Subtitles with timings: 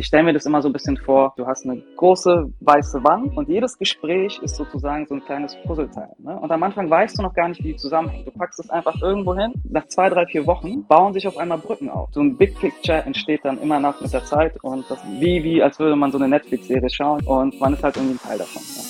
[0.00, 3.36] Ich stelle mir das immer so ein bisschen vor, du hast eine große weiße Wand
[3.36, 6.08] und jedes Gespräch ist sozusagen so ein kleines Puzzleteil.
[6.16, 6.40] Ne?
[6.40, 8.24] Und am Anfang weißt du noch gar nicht, wie die zusammenhängen.
[8.24, 9.52] Du packst es einfach irgendwo hin.
[9.68, 12.08] Nach zwei, drei, vier Wochen bauen sich auf einmal Brücken auf.
[12.12, 15.62] So ein Big Picture entsteht dann immer nach mit der Zeit und das wie, wie,
[15.62, 18.62] als würde man so eine Netflix-Serie schauen und man ist halt irgendwie ein Teil davon.
[18.62, 18.89] Ne?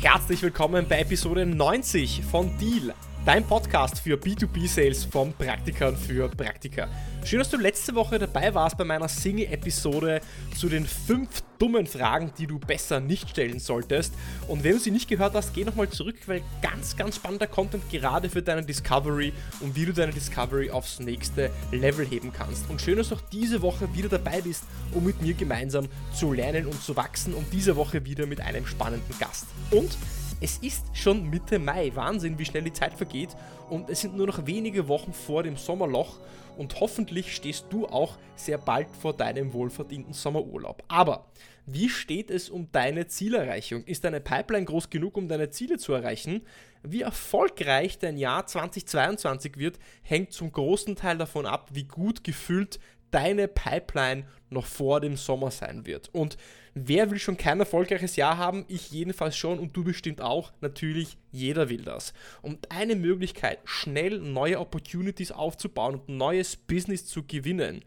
[0.00, 2.94] Herzlich willkommen bei Episode 90 von Deal,
[3.26, 6.86] dein Podcast für B2B-Sales von Praktikern für Praktika.
[7.28, 10.22] Schön, dass du letzte Woche dabei warst bei meiner Single-Episode
[10.56, 14.14] zu den fünf dummen Fragen, die du besser nicht stellen solltest.
[14.46, 17.82] Und wenn du sie nicht gehört hast, geh nochmal zurück, weil ganz, ganz spannender Content
[17.90, 22.70] gerade für deine Discovery und wie du deine Discovery aufs nächste Level heben kannst.
[22.70, 24.64] Und schön, dass du auch diese Woche wieder dabei bist,
[24.94, 28.64] um mit mir gemeinsam zu lernen und zu wachsen und diese Woche wieder mit einem
[28.64, 29.44] spannenden Gast.
[29.70, 29.98] Und
[30.40, 31.90] es ist schon Mitte Mai.
[31.94, 33.30] Wahnsinn, wie schnell die Zeit vergeht.
[33.70, 36.16] Und es sind nur noch wenige Wochen vor dem Sommerloch.
[36.58, 40.82] Und hoffentlich stehst du auch sehr bald vor deinem wohlverdienten Sommerurlaub.
[40.88, 41.30] Aber
[41.66, 43.84] wie steht es um deine Zielerreichung?
[43.84, 46.42] Ist deine Pipeline groß genug, um deine Ziele zu erreichen?
[46.82, 52.80] Wie erfolgreich dein Jahr 2022 wird, hängt zum großen Teil davon ab, wie gut gefüllt
[53.10, 56.08] deine Pipeline noch vor dem Sommer sein wird.
[56.12, 56.36] Und
[56.86, 58.64] wer will schon kein erfolgreiches Jahr haben?
[58.68, 60.52] Ich jedenfalls schon und du bestimmt auch.
[60.60, 62.12] Natürlich, jeder will das.
[62.42, 67.84] Und eine Möglichkeit, schnell neue Opportunities aufzubauen und neues Business zu gewinnen,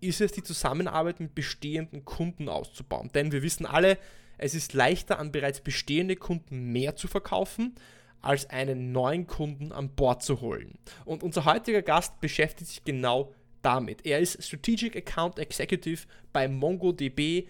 [0.00, 3.10] ist es, die Zusammenarbeit mit bestehenden Kunden auszubauen.
[3.14, 3.98] Denn wir wissen alle,
[4.36, 7.74] es ist leichter, an bereits bestehende Kunden mehr zu verkaufen,
[8.20, 10.78] als einen neuen Kunden an Bord zu holen.
[11.04, 14.04] Und unser heutiger Gast beschäftigt sich genau damit.
[14.04, 17.48] Er ist Strategic Account Executive bei MongoDB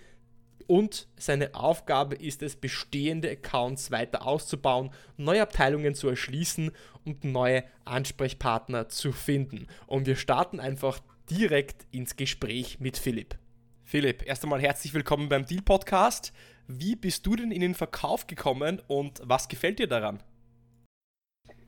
[0.67, 6.71] und seine Aufgabe ist es, bestehende Accounts weiter auszubauen, neue Abteilungen zu erschließen
[7.05, 9.67] und neue Ansprechpartner zu finden.
[9.87, 13.37] Und wir starten einfach direkt ins Gespräch mit Philipp.
[13.85, 16.33] Philipp, erst einmal herzlich willkommen beim Deal Podcast.
[16.67, 20.23] Wie bist du denn in den Verkauf gekommen und was gefällt dir daran?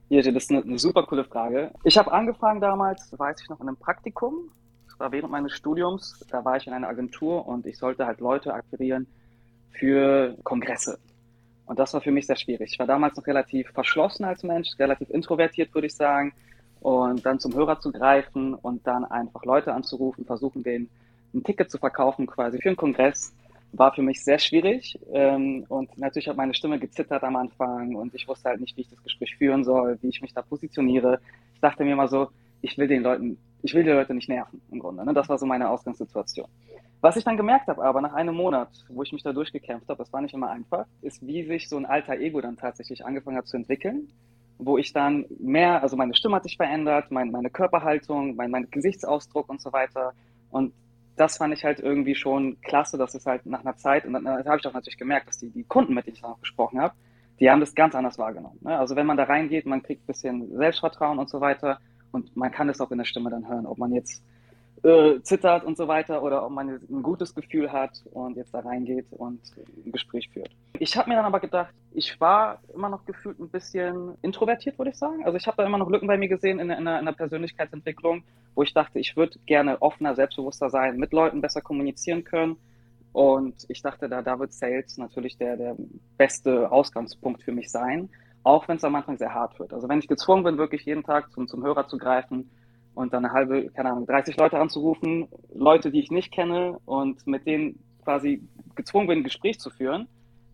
[0.09, 1.73] Ja, das ist eine, eine super coole Frage.
[1.85, 4.51] Ich habe angefangen damals, weiß ich noch, in einem Praktikum.
[4.99, 6.25] War während meines Studiums.
[6.31, 9.07] Da war ich in einer Agentur und ich sollte halt Leute akquirieren
[9.71, 10.99] für Kongresse.
[11.67, 12.73] Und das war für mich sehr schwierig.
[12.73, 16.33] Ich war damals noch relativ verschlossen als Mensch, relativ introvertiert, würde ich sagen.
[16.81, 20.89] Und dann zum Hörer zu greifen und dann einfach Leute anzurufen, versuchen, denen
[21.35, 23.35] ein Ticket zu verkaufen, quasi für einen Kongress
[23.73, 24.99] war für mich sehr schwierig.
[25.13, 28.83] Ähm, und natürlich hat meine Stimme gezittert am Anfang und ich wusste halt nicht, wie
[28.83, 31.21] ich das Gespräch führen soll, wie ich mich da positioniere.
[31.55, 32.29] Ich dachte mir immer so,
[32.63, 35.05] ich will den Leuten, ich will die Leute nicht nerven im Grunde.
[35.05, 35.15] Ne?
[35.15, 36.47] Das war so meine Ausgangssituation.
[37.01, 39.99] Was ich dann gemerkt habe, aber nach einem Monat, wo ich mich da durchgekämpft habe,
[39.99, 43.37] das war nicht immer einfach, ist, wie sich so ein alter Ego dann tatsächlich angefangen
[43.37, 44.09] hat zu entwickeln,
[44.59, 48.71] wo ich dann mehr, also meine Stimme hat sich verändert, mein, meine Körperhaltung, mein, mein
[48.71, 50.15] Gesichtsausdruck und so weiter.
[50.51, 50.73] Und
[51.17, 54.27] das fand ich halt irgendwie schon klasse, dass es halt nach einer Zeit, und dann
[54.27, 56.95] habe ich auch natürlich gemerkt, dass die, die Kunden, mit denen ich noch gesprochen habe,
[57.41, 58.59] die haben das ganz anders wahrgenommen.
[58.63, 58.79] Ne?
[58.79, 61.79] Also wenn man da reingeht, man kriegt ein bisschen Selbstvertrauen und so weiter
[62.17, 64.23] und man kann es auch in der Stimme dann hören, ob man jetzt
[64.83, 68.61] äh, zittert und so weiter oder ob man ein gutes Gefühl hat und jetzt da
[68.61, 69.41] reingeht und
[69.85, 70.51] ein Gespräch führt.
[70.79, 74.91] Ich habe mir dann aber gedacht, ich war immer noch gefühlt ein bisschen introvertiert, würde
[74.91, 75.25] ich sagen.
[75.25, 78.23] Also ich habe da immer noch Lücken bei mir gesehen in, in, in einer Persönlichkeitsentwicklung,
[78.55, 82.57] wo ich dachte, ich würde gerne offener, selbstbewusster sein, mit Leuten besser kommunizieren können.
[83.13, 85.77] Und ich dachte, da, da wird Sales natürlich der, der
[86.19, 88.11] beste Ausgangspunkt für mich sein,
[88.47, 89.73] auch wenn es am Anfang sehr hart wird.
[89.73, 92.51] Also wenn ich gezwungen bin, wirklich jeden Tag zum, zum Hörer zu greifen,
[92.97, 97.27] und dann eine halbe, keine Ahnung, 30 Leute anzurufen, Leute, die ich nicht kenne und
[97.27, 98.43] mit denen quasi
[98.75, 100.09] gezwungen bin, ein Gespräch zu führen,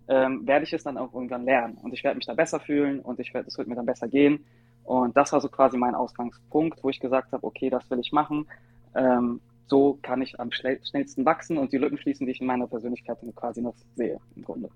[0.08, 1.78] ähm, werde ich es dann auch irgendwann lernen.
[1.80, 4.08] Und ich werde mich da besser fühlen und ich werde, es wird mir dann besser
[4.08, 4.44] gehen.
[4.82, 8.10] Und das war so quasi mein Ausgangspunkt, wo ich gesagt habe, okay, das will ich
[8.10, 8.48] machen.
[8.96, 12.66] Ähm, so kann ich am schnellsten wachsen und die Lücken schließen, die ich in meiner
[12.66, 14.68] Persönlichkeit quasi noch sehe, im Grunde.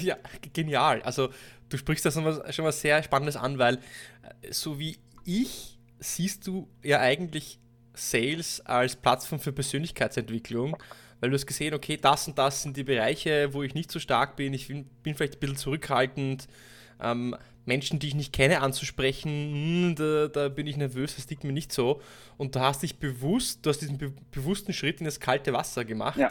[0.00, 0.16] Ja,
[0.52, 1.02] genial.
[1.02, 1.30] Also
[1.68, 6.68] du sprichst da schon was sehr Spannendes an, weil äh, so wie ich siehst du
[6.82, 7.58] ja eigentlich
[7.94, 10.76] Sales als Plattform für Persönlichkeitsentwicklung,
[11.20, 13.98] weil du hast gesehen, okay, das und das sind die Bereiche, wo ich nicht so
[13.98, 16.46] stark bin, ich bin, bin vielleicht ein bisschen zurückhaltend,
[17.00, 17.34] ähm,
[17.64, 21.52] Menschen, die ich nicht kenne, anzusprechen, hm, da, da, bin ich nervös, das liegt mir
[21.52, 22.00] nicht so.
[22.36, 25.84] Und du hast dich bewusst, du hast diesen be bewussten Schritt in das kalte Wasser
[25.84, 26.30] gemacht, ja.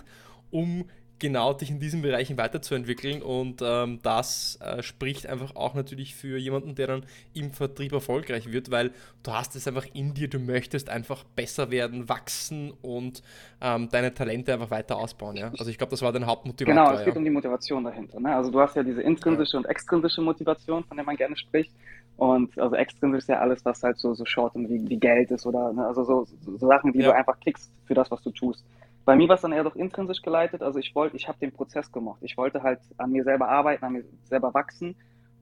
[0.50, 0.89] um
[1.19, 6.38] genau dich in diesen Bereichen weiterzuentwickeln und ähm, das äh, spricht einfach auch natürlich für
[6.38, 8.91] jemanden, der dann im Vertrieb erfolgreich wird, weil
[9.23, 13.23] du hast es einfach in dir, du möchtest einfach besser werden, wachsen und
[13.62, 15.38] ähm, deine Talente einfach weiter ausbauen.
[15.38, 15.51] Ja?
[15.57, 16.83] Also ich glaube, das war dein Hauptmotivator.
[16.83, 18.19] Genau, es geht um die Motivation dahinter.
[18.19, 18.35] Ne?
[18.35, 19.59] Also du hast ja diese intrinsische ja.
[19.59, 21.71] und extrinsische Motivation, von der man gerne spricht
[22.18, 25.31] Und also extrinsisch ist ja alles, was halt so, so Short und wie, wie Geld
[25.31, 27.07] ist oder ne, also so, so, Sachen, die ja.
[27.07, 28.63] du einfach kriegst für das, was du tust.
[29.06, 30.63] Bei mir war es dann eher doch intrinsisch geleitet.
[30.63, 32.19] Also ich wollte, ich habe den Prozess gemocht.
[32.24, 34.96] Ich wollte halt an mir selber arbeiten, an mir selber wachsen.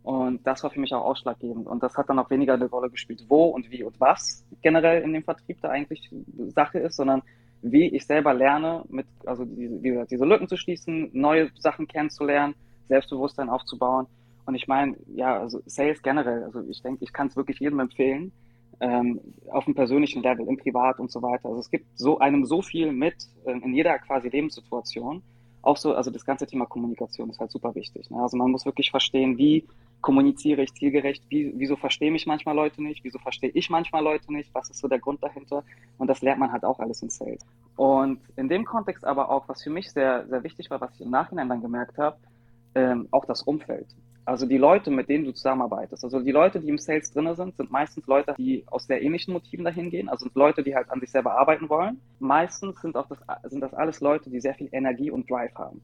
[0.03, 1.65] Und das war für mich auch ausschlaggebend.
[1.65, 5.01] Und das hat dann auch weniger eine Rolle gespielt, wo und wie und was generell
[5.01, 6.11] in dem Vertrieb da eigentlich
[6.49, 7.23] Sache ist, sondern
[7.61, 12.55] wie ich selber lerne, mit, also diese, diese Lücken zu schließen, neue Sachen kennenzulernen,
[12.89, 14.07] Selbstbewusstsein aufzubauen.
[14.45, 17.79] Und ich meine, ja, also Sales generell, also ich denke, ich kann es wirklich jedem
[17.79, 18.33] empfehlen,
[18.79, 21.49] ähm, auf dem persönlichen Level, im Privat und so weiter.
[21.49, 23.15] Also es gibt so einem so viel mit
[23.45, 25.21] äh, in jeder quasi Lebenssituation.
[25.61, 28.09] Auch so, also das ganze Thema Kommunikation ist halt super wichtig.
[28.09, 28.21] Ne?
[28.21, 29.65] Also man muss wirklich verstehen, wie
[30.01, 34.33] kommuniziere ich zielgerecht, wie, wieso verstehen mich manchmal Leute nicht, wieso verstehe ich manchmal Leute
[34.33, 35.63] nicht, was ist so der Grund dahinter.
[35.97, 37.39] Und das lernt man halt auch alles in Sales.
[37.77, 41.01] Und in dem Kontext aber auch, was für mich sehr, sehr wichtig war, was ich
[41.01, 42.17] im Nachhinein dann gemerkt habe,
[42.75, 43.87] ähm, auch das Umfeld.
[44.25, 47.57] Also die Leute, mit denen du zusammenarbeitest, also die Leute, die im Sales drin sind,
[47.57, 50.89] sind meistens Leute, die aus sehr ähnlichen Motiven dahin gehen, also sind Leute, die halt
[50.89, 51.99] an sich selber arbeiten wollen.
[52.19, 53.19] Meistens sind, auch das,
[53.51, 55.81] sind das alles Leute, die sehr viel Energie und Drive haben.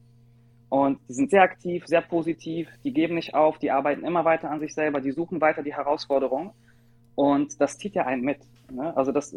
[0.70, 4.50] Und die sind sehr aktiv, sehr positiv, die geben nicht auf, die arbeiten immer weiter
[4.50, 6.54] an sich selber, die suchen weiter die Herausforderung.
[7.20, 8.38] Und das zieht ja einen mit.
[8.70, 8.96] Ne?
[8.96, 9.36] Also das,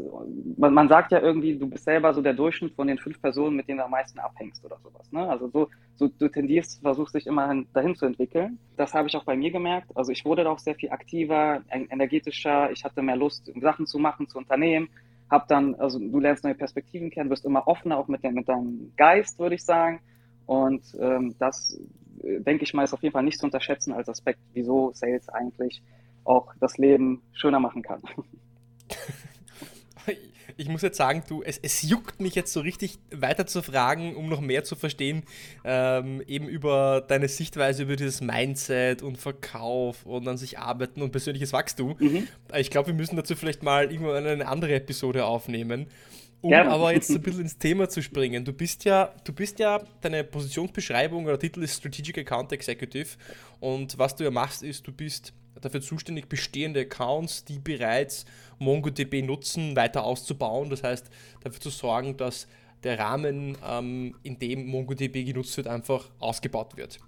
[0.55, 3.57] man, man, sagt ja irgendwie, du bist selber so der Durchschnitt von den fünf Personen,
[3.57, 5.11] mit denen du am meisten abhängst oder sowas.
[5.11, 5.29] Ne?
[5.29, 8.57] Also so, so du tendierst, versuchst dich immer dahin zu entwickeln.
[8.77, 9.89] Das habe ich auch bei mir gemerkt.
[9.95, 12.71] Also ich wurde da auch sehr viel aktiver, energetischer.
[12.71, 14.87] Ich hatte mehr Lust, Sachen zu machen, zu unternehmen.
[15.29, 18.47] Hab dann, also du lernst neue Perspektiven kennen, wirst immer offener, auch mit, der, mit
[18.47, 19.99] deinem Geist, würde ich sagen.
[20.45, 21.77] Und ähm, das,
[22.23, 25.27] äh, denke ich mal, ist auf jeden Fall nicht zu unterschätzen als Aspekt, wieso Sales
[25.27, 25.83] eigentlich
[26.25, 28.01] auch das Leben schöner machen kann.
[30.57, 34.15] Ich muss jetzt sagen, du, es, es juckt mich jetzt so richtig weiter zu fragen,
[34.15, 35.23] um noch mehr zu verstehen,
[35.63, 41.11] ähm, eben über deine Sichtweise über dieses Mindset und Verkauf und an sich arbeiten und
[41.11, 41.95] persönliches Wachstum.
[41.99, 42.27] Mhm.
[42.55, 45.87] Ich glaube, wir müssen dazu vielleicht mal irgendwann eine andere Episode aufnehmen.
[46.41, 46.71] Um Gerne.
[46.71, 48.43] aber jetzt ein bisschen ins Thema zu springen.
[48.43, 53.17] Du bist ja, du bist ja, deine Positionsbeschreibung oder Titel ist Strategic Account Executive
[53.59, 58.25] und was du ja machst, ist, du bist dafür zuständig, bestehende Accounts, die bereits
[58.59, 60.69] MongoDB nutzen, weiter auszubauen.
[60.69, 61.09] Das heißt,
[61.41, 62.47] dafür zu sorgen, dass
[62.83, 66.99] der Rahmen, ähm, in dem MongoDB genutzt wird, einfach ausgebaut wird.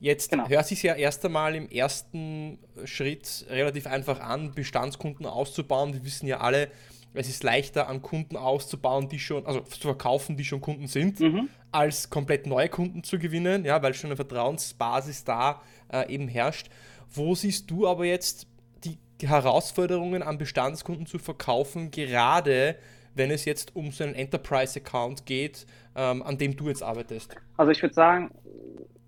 [0.00, 0.48] Jetzt genau.
[0.48, 5.92] hört sich ja erst einmal im ersten Schritt relativ einfach an, Bestandskunden auszubauen.
[5.92, 6.70] Wir wissen ja alle,
[7.12, 11.20] es ist leichter an Kunden auszubauen, die schon, also zu verkaufen, die schon Kunden sind,
[11.20, 11.50] mhm.
[11.70, 15.60] als komplett neue Kunden zu gewinnen, ja, weil schon eine Vertrauensbasis da
[15.92, 16.68] äh, eben herrscht.
[17.12, 18.46] Wo siehst du aber jetzt
[18.84, 22.76] die Herausforderungen an Bestandskunden zu verkaufen, gerade
[23.14, 25.66] wenn es jetzt um so einen Enterprise-Account geht,
[25.96, 27.34] ähm, an dem du jetzt arbeitest?
[27.56, 28.30] Also ich würde sagen,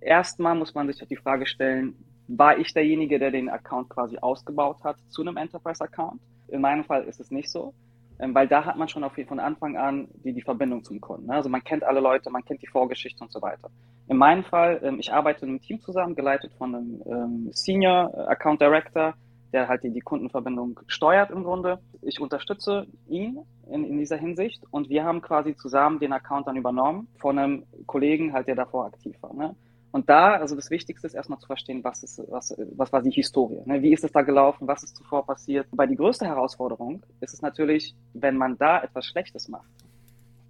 [0.00, 1.94] erstmal muss man sich die Frage stellen,
[2.28, 6.20] war ich derjenige, der den Account quasi ausgebaut hat zu einem Enterprise-Account?
[6.49, 7.72] In meinem Fall ist es nicht so,
[8.31, 11.27] weil da hat man schon auf, von Anfang an die, die Verbindung zum Kunden.
[11.27, 11.35] Ne?
[11.35, 13.69] Also man kennt alle Leute, man kennt die Vorgeschichte und so weiter.
[14.09, 18.29] In meinem Fall, ähm, ich arbeite in einem Team zusammen, geleitet von einem ähm, Senior
[18.29, 19.15] Account Director,
[19.53, 21.81] der halt die, die Kundenverbindung steuert im Grunde.
[22.01, 26.57] Ich unterstütze ihn in, in dieser Hinsicht und wir haben quasi zusammen den Account dann
[26.57, 29.35] übernommen von einem Kollegen halt, der davor aktiv war.
[29.35, 29.55] Ne?
[29.93, 33.11] Und da, also das Wichtigste ist erstmal zu verstehen, was ist, was, was war die
[33.11, 33.61] Historie?
[33.67, 33.83] Ne?
[33.83, 34.67] Wie ist es da gelaufen?
[34.67, 35.67] Was ist zuvor passiert?
[35.71, 39.69] Weil die größte Herausforderung ist es natürlich, wenn man da etwas Schlechtes macht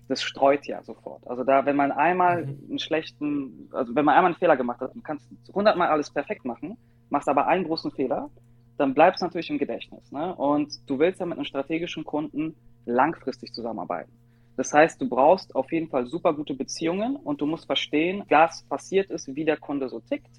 [0.09, 1.27] das streut ja sofort.
[1.27, 2.59] Also da, wenn man einmal mhm.
[2.69, 6.45] einen schlechten, also wenn man einmal einen Fehler gemacht hat, du kannst hundertmal alles perfekt
[6.45, 6.77] machen,
[7.11, 8.31] machst aber einen großen Fehler,
[8.77, 10.11] dann bleibt es natürlich im Gedächtnis.
[10.13, 10.35] Ne?
[10.35, 14.13] Und du willst ja mit einem strategischen Kunden langfristig zusammenarbeiten.
[14.57, 18.63] Das heißt, du brauchst auf jeden Fall super gute Beziehungen und du musst verstehen, was
[18.65, 20.31] passiert ist, wie der Kunde so tickt,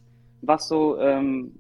[0.41, 1.53] was so ähm,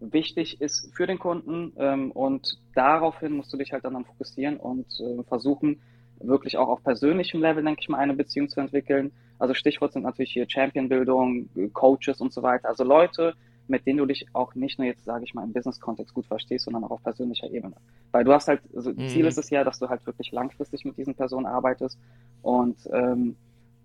[0.00, 4.86] wichtig ist für den Kunden ähm, und daraufhin musst du dich halt dann fokussieren und
[5.00, 5.80] äh, versuchen,
[6.22, 9.12] wirklich auch auf persönlichem Level, denke ich mal, eine Beziehung zu entwickeln.
[9.38, 12.68] Also Stichwort sind natürlich hier Championbildung, Coaches und so weiter.
[12.68, 13.34] Also Leute,
[13.70, 16.64] mit denen du dich auch nicht nur jetzt, sage ich mal, im Business-Kontext gut verstehst,
[16.64, 17.76] sondern auch auf persönlicher Ebene.
[18.12, 19.08] Weil du hast halt, also mhm.
[19.08, 21.98] Ziel ist es ja, dass du halt wirklich langfristig mit diesen Personen arbeitest
[22.42, 23.36] und ähm,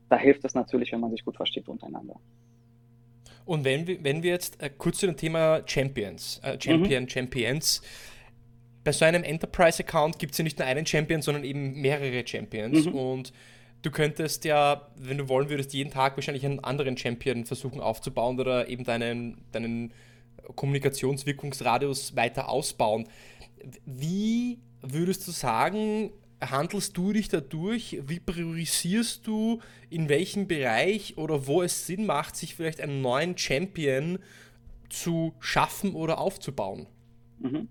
[0.09, 2.15] da hilft es natürlich, wenn man sich gut versteht untereinander.
[3.45, 7.09] Und wenn wir, wenn wir jetzt äh, kurz zu dem Thema Champions, äh, Champion, mhm.
[7.09, 7.81] Champions,
[8.83, 12.85] bei so einem Enterprise-Account gibt es ja nicht nur einen Champion, sondern eben mehrere Champions.
[12.85, 12.93] Mhm.
[12.93, 13.33] Und
[13.81, 18.39] du könntest ja, wenn du wollen würdest, jeden Tag wahrscheinlich einen anderen Champion versuchen aufzubauen
[18.39, 19.93] oder eben deinen, deinen
[20.55, 23.07] Kommunikationswirkungsradius weiter ausbauen.
[23.85, 27.99] Wie würdest du sagen, handelst du dich dadurch?
[28.05, 33.37] Wie priorisierst du, in welchem Bereich oder wo es Sinn macht, sich vielleicht einen neuen
[33.37, 34.19] Champion
[34.89, 36.87] zu schaffen oder aufzubauen?
[37.39, 37.67] Mhm.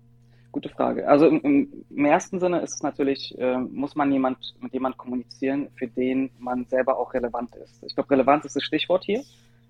[0.55, 1.05] Gute Frage.
[1.05, 5.67] Also im, im ersten Sinne ist es natürlich, äh, muss man jemand, mit jemandem kommunizieren,
[5.75, 7.83] für den man selber auch relevant ist.
[7.83, 9.21] Ich glaube, Relevanz ist das Stichwort hier.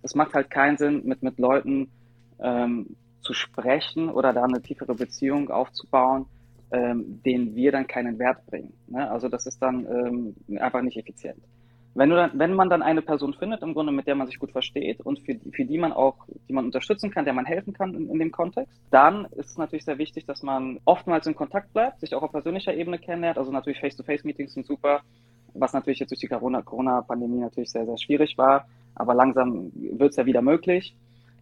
[0.04, 1.89] Es macht halt keinen Sinn, mit, mit Leuten
[2.38, 6.27] ähm, zu sprechen oder da eine tiefere Beziehung aufzubauen,
[6.70, 8.72] ähm, denen wir dann keinen Wert bringen.
[8.86, 9.10] Ne?
[9.10, 11.42] Also das ist dann ähm, einfach nicht effizient.
[11.96, 14.38] Wenn, du dann, wenn man dann eine Person findet, im Grunde, mit der man sich
[14.38, 17.72] gut versteht und für, für die man auch, die man unterstützen kann, der man helfen
[17.72, 21.36] kann in, in dem Kontext, dann ist es natürlich sehr wichtig, dass man oftmals in
[21.36, 23.38] Kontakt bleibt, sich auch auf persönlicher Ebene kennenlernt.
[23.38, 25.04] Also natürlich Face-to-Face-Meetings sind super,
[25.54, 28.68] was natürlich jetzt durch die Corona-Pandemie natürlich sehr, sehr schwierig war.
[28.94, 30.98] Aber langsam wird es ja wieder möglich.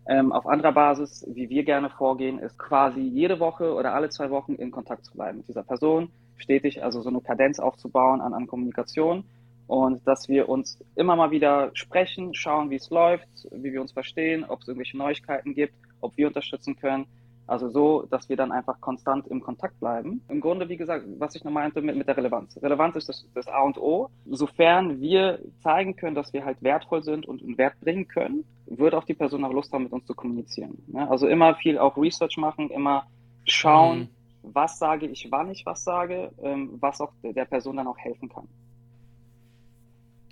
[0.05, 4.29] Ähm, auf anderer Basis, wie wir gerne vorgehen, ist quasi jede Woche oder alle zwei
[4.29, 8.33] Wochen in Kontakt zu bleiben mit dieser Person, stetig also so eine Kadenz aufzubauen an,
[8.33, 9.23] an Kommunikation
[9.67, 13.91] und dass wir uns immer mal wieder sprechen, schauen, wie es läuft, wie wir uns
[13.91, 17.05] verstehen, ob es irgendwelche Neuigkeiten gibt, ob wir unterstützen können.
[17.45, 20.21] Also so, dass wir dann einfach konstant im Kontakt bleiben.
[20.29, 22.57] Im Grunde, wie gesagt, was ich noch meinte mit, mit der Relevanz.
[22.61, 24.09] Relevanz ist das, das A und O.
[24.29, 28.95] Sofern wir zeigen können, dass wir halt wertvoll sind und einen Wert bringen können, wird
[28.95, 30.77] auch die Person auch Lust haben, mit uns zu kommunizieren.
[30.87, 31.09] Ne?
[31.09, 33.07] Also immer viel auch Research machen, immer
[33.43, 34.09] schauen, mhm.
[34.53, 38.29] was sage ich, wann ich was sage, ähm, was auch der Person dann auch helfen
[38.29, 38.47] kann.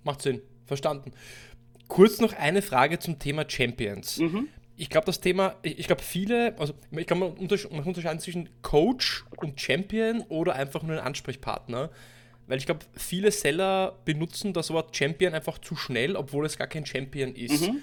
[0.04, 1.12] Macht Sinn, verstanden.
[1.88, 4.18] Kurz noch eine Frage zum Thema Champions.
[4.18, 4.48] Mhm.
[4.78, 9.26] Ich glaube, das Thema, ich glaube, viele, also ich glaube, man, man unterscheiden zwischen Coach
[9.38, 11.92] und Champion oder einfach nur ein Ansprechpartner.
[12.48, 16.68] Weil ich glaube, viele Seller benutzen das Wort Champion einfach zu schnell, obwohl es gar
[16.68, 17.62] kein Champion ist.
[17.62, 17.82] Mhm.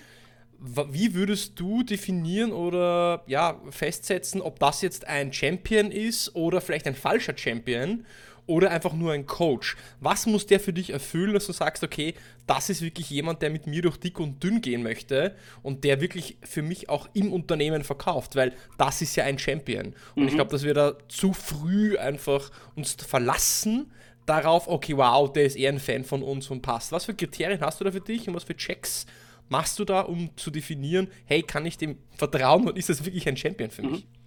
[0.60, 6.86] Wie würdest du definieren oder ja, festsetzen, ob das jetzt ein Champion ist oder vielleicht
[6.86, 8.04] ein falscher Champion?
[8.48, 9.76] Oder einfach nur ein Coach?
[10.00, 12.14] Was muss der für dich erfüllen, dass du sagst, okay,
[12.46, 16.00] das ist wirklich jemand, der mit mir durch dick und dünn gehen möchte und der
[16.00, 19.94] wirklich für mich auch im Unternehmen verkauft, weil das ist ja ein Champion.
[20.14, 20.28] Und mhm.
[20.28, 23.92] ich glaube, dass wir da zu früh einfach uns verlassen
[24.26, 26.92] darauf, okay, wow, der ist eher ein Fan von uns und passt.
[26.92, 29.06] Was für Kriterien hast du da für dich und was für Checks
[29.48, 33.26] machst du da, um zu definieren, hey, kann ich dem vertrauen und ist das wirklich
[33.28, 34.04] ein Champion für mich?
[34.04, 34.17] Mhm.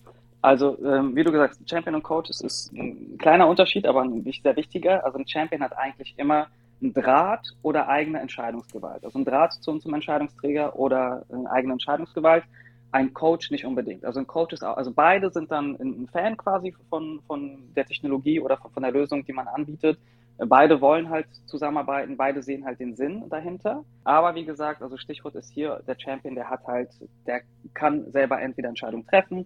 [0.41, 4.01] Also, ähm, wie du gesagt hast, Champion und Coach ist, ist ein kleiner Unterschied, aber
[4.01, 5.05] ein sehr wichtiger.
[5.05, 6.47] Also ein Champion hat eigentlich immer
[6.81, 9.05] einen Draht oder eigene Entscheidungsgewalt.
[9.05, 12.43] Also ein Draht zum, zum Entscheidungsträger oder eine eigene Entscheidungsgewalt.
[12.91, 14.03] Ein Coach nicht unbedingt.
[14.03, 17.85] Also ein Coach ist auch, also beide sind dann ein Fan quasi von, von der
[17.85, 19.99] Technologie oder von, von der Lösung, die man anbietet.
[20.37, 23.85] Beide wollen halt zusammenarbeiten, beide sehen halt den Sinn dahinter.
[24.03, 26.89] Aber wie gesagt, also Stichwort ist hier, der Champion, der hat halt,
[27.27, 27.41] der
[27.75, 29.45] kann selber entweder Entscheidungen treffen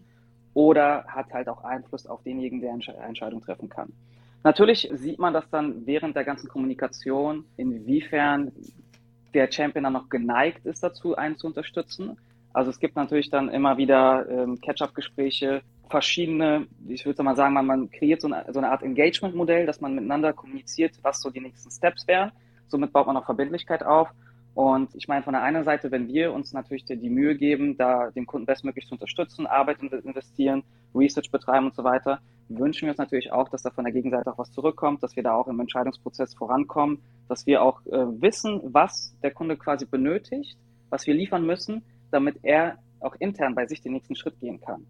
[0.55, 3.93] oder hat halt auch Einfluss auf denjenigen, der Entsche Entscheidung treffen kann.
[4.43, 8.51] Natürlich sieht man das dann während der ganzen Kommunikation, inwiefern
[9.33, 12.17] der Champion dann noch geneigt ist dazu, einen zu unterstützen.
[12.53, 17.65] Also es gibt natürlich dann immer wieder ähm, Catch-up-Gespräche, verschiedene, ich würde mal sagen, man,
[17.65, 21.41] man kreiert so eine, so eine Art Engagement-Modell, dass man miteinander kommuniziert, was so die
[21.41, 22.31] nächsten Steps wären.
[22.67, 24.09] Somit baut man auch Verbindlichkeit auf.
[24.55, 28.09] Und ich meine, von der einen Seite, wenn wir uns natürlich die, Mühe geben, da
[28.11, 30.63] den Kunden bestmöglich zu unterstützen, Arbeit investieren,
[30.95, 34.31] Research betreiben und so weiter, wünschen wir uns natürlich auch, dass da von der Gegenseite
[34.31, 38.61] auch was zurückkommt, dass wir da auch im Entscheidungsprozess vorankommen, dass wir auch äh, wissen,
[38.63, 40.57] was der Kunde quasi benötigt,
[40.89, 44.85] was wir liefern müssen, damit er auch intern bei sich den nächsten Schritt gehen kann.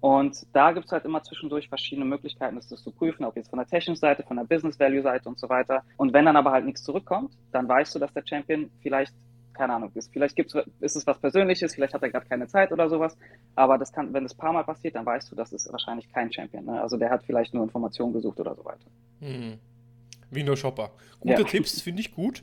[0.00, 3.58] Und da gibt es halt immer zwischendurch verschiedene Möglichkeiten, das zu prüfen, ob jetzt von
[3.58, 5.82] der technischen Seite, von der Business Value Seite und so weiter.
[5.96, 9.14] Und wenn dann aber halt nichts zurückkommt, dann weißt du, dass der Champion vielleicht,
[9.54, 10.12] keine Ahnung, ist.
[10.12, 13.16] Vielleicht gibt's, ist es was Persönliches, vielleicht hat er gerade keine Zeit oder sowas.
[13.54, 16.30] Aber das kann, wenn das paar Mal passiert, dann weißt du, das ist wahrscheinlich kein
[16.30, 16.66] Champion.
[16.66, 16.80] Ne?
[16.80, 18.86] Also der hat vielleicht nur Informationen gesucht oder so weiter.
[19.20, 19.58] Hm.
[20.30, 20.90] Wie nur Shopper.
[21.20, 21.44] Gute ja.
[21.44, 22.42] Tipps, finde ich gut.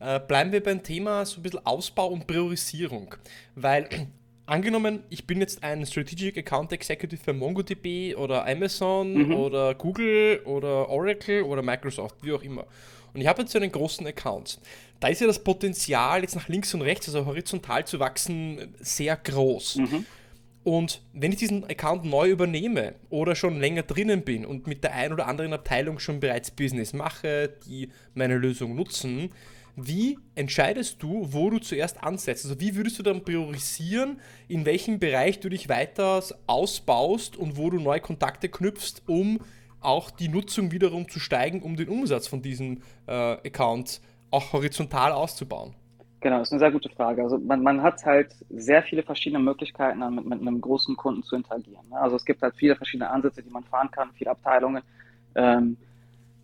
[0.00, 3.14] Äh, bleiben wir beim Thema so ein bisschen Ausbau und Priorisierung.
[3.54, 3.88] Weil
[4.46, 9.34] angenommen, ich bin jetzt ein Strategic Account Executive für MongoDB oder Amazon mhm.
[9.34, 12.66] oder Google oder Oracle oder Microsoft, wie auch immer.
[13.12, 14.58] Und ich habe jetzt so einen großen Account.
[15.00, 19.16] Da ist ja das Potenzial, jetzt nach links und rechts, also horizontal zu wachsen, sehr
[19.16, 19.76] groß.
[19.76, 20.06] Mhm.
[20.64, 24.94] Und wenn ich diesen Account neu übernehme oder schon länger drinnen bin und mit der
[24.94, 29.30] einen oder anderen Abteilung schon bereits Business mache, die meine Lösung nutzen,
[29.76, 32.44] wie entscheidest du, wo du zuerst ansetzt?
[32.44, 37.70] Also wie würdest du dann priorisieren, in welchem Bereich du dich weiter ausbaust und wo
[37.70, 39.40] du neue Kontakte knüpfst, um
[39.80, 44.00] auch die Nutzung wiederum zu steigen, um den Umsatz von diesem äh, Account
[44.30, 45.74] auch horizontal auszubauen?
[46.20, 47.22] Genau, das ist eine sehr gute Frage.
[47.22, 51.36] Also man, man hat halt sehr viele verschiedene Möglichkeiten, mit, mit einem großen Kunden zu
[51.36, 51.86] interagieren.
[51.90, 52.00] Ne?
[52.00, 54.82] Also es gibt halt viele verschiedene Ansätze, die man fahren kann, viele Abteilungen.
[55.34, 55.76] Ähm,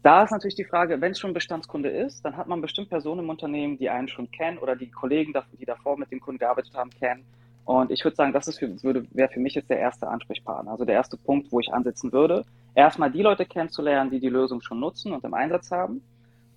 [0.02, 3.20] da ist natürlich die Frage, wenn es schon Bestandskunde ist, dann hat man bestimmt Personen
[3.20, 6.74] im Unternehmen, die einen schon kennen oder die Kollegen, die davor mit dem Kunden gearbeitet
[6.74, 7.24] haben, kennen.
[7.64, 10.72] Und ich würde sagen, das wäre für mich jetzt der erste Ansprechpartner.
[10.72, 12.44] Also der erste Punkt, wo ich ansetzen würde.
[12.74, 16.02] Erstmal die Leute kennenzulernen, die die Lösung schon nutzen und im Einsatz haben.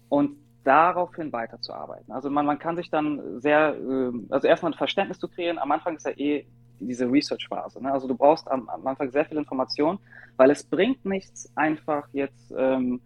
[0.10, 2.12] Und daraufhin weiterzuarbeiten.
[2.14, 5.60] Also man, man kann sich dann sehr, ähm, also erstmal ein Verständnis zu kreieren.
[5.60, 6.46] Am Anfang ist ja eh
[6.80, 7.82] diese Research-Phase.
[7.82, 7.92] Ne?
[7.92, 10.00] Also du brauchst am, am, Anfang sehr viel Information,
[10.38, 13.02] weil es bringt nichts, einfach jetzt ähm,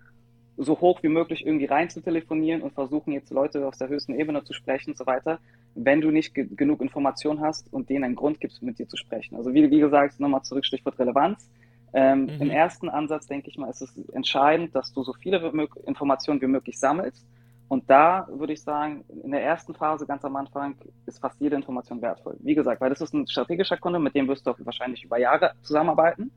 [0.58, 4.20] so hoch wie möglich irgendwie rein zu telefonieren und versuchen jetzt Leute aus der höchsten
[4.20, 5.40] Ebene zu sprechen und so weiter,
[5.76, 8.98] wenn du nicht ge genug Information hast und denen einen Grund gibst, mit dir zu
[8.98, 9.36] sprechen.
[9.36, 11.50] Also wie, wie gesagt, nochmal zurück, Stichwort Relevanz.
[11.94, 12.42] Ähm, mhm.
[12.42, 15.52] Im ersten Ansatz, denke ich mal, ist es entscheidend, dass du so viele
[15.86, 17.26] Informationen wie möglich sammelst
[17.70, 21.56] und da würde ich sagen, in der ersten Phase, ganz am Anfang, ist fast jede
[21.56, 22.38] Information wertvoll.
[22.40, 25.20] Wie gesagt, weil das ist ein strategischer Kunde, mit dem wirst du auch wahrscheinlich über
[25.20, 26.32] Jahre zusammenarbeiten.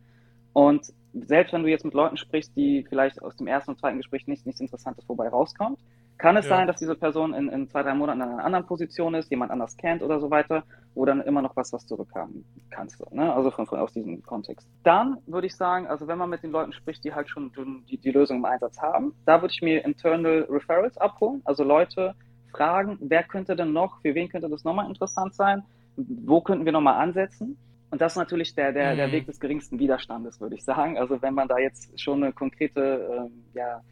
[0.52, 3.99] Und selbst wenn du jetzt mit Leuten sprichst, die vielleicht aus dem ersten und zweiten
[3.99, 5.78] Gespräch nichts, nichts Interessantes vorbei rauskommt,
[6.21, 6.57] kann es ja.
[6.57, 9.50] sein, dass diese Person in, in zwei, drei Monaten in einer anderen Position ist, jemand
[9.50, 10.64] anders kennt oder so weiter,
[10.95, 13.02] wo dann immer noch was, was zurückhaben kannst.
[13.12, 13.33] Ne?
[13.33, 14.69] Also von, von, aus diesem Kontext.
[14.83, 17.50] Dann würde ich sagen, also wenn man mit den Leuten spricht, die halt schon
[17.88, 22.14] die, die Lösung im Einsatz haben, da würde ich mir Internal Referrals abholen, also Leute
[22.50, 25.62] fragen, wer könnte denn noch, für wen könnte das nochmal interessant sein,
[25.97, 27.57] wo könnten wir nochmal ansetzen.
[27.90, 29.12] Und das ist natürlich der, der, der mhm.
[29.12, 30.97] Weg des geringsten Widerstandes, würde ich sagen.
[30.97, 33.82] Also wenn man da jetzt schon eine konkrete, ähm, ja,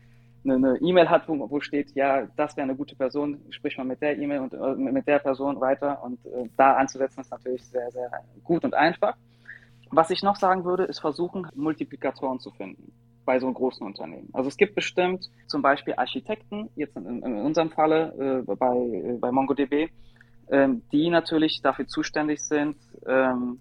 [0.44, 4.00] eine E-Mail hat, wo, wo, steht, ja, das wäre eine gute Person, sprich mal mit
[4.00, 7.90] der E-Mail und äh, mit der Person weiter und äh, da anzusetzen ist natürlich sehr,
[7.90, 8.10] sehr
[8.44, 9.16] gut und einfach.
[9.90, 12.92] Was ich noch sagen würde, ist versuchen, Multiplikatoren zu finden
[13.24, 14.28] bei so einem großen Unternehmen.
[14.32, 19.18] Also es gibt bestimmt zum Beispiel Architekten, jetzt in, in unserem Falle äh, bei, äh,
[19.18, 19.90] bei MongoDB,
[20.50, 22.76] ähm, die natürlich dafür zuständig sind,
[23.06, 23.60] ähm,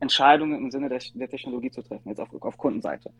[0.00, 3.10] Entscheidungen im Sinne der, der, Technologie zu treffen, jetzt auf, auf Kundenseite.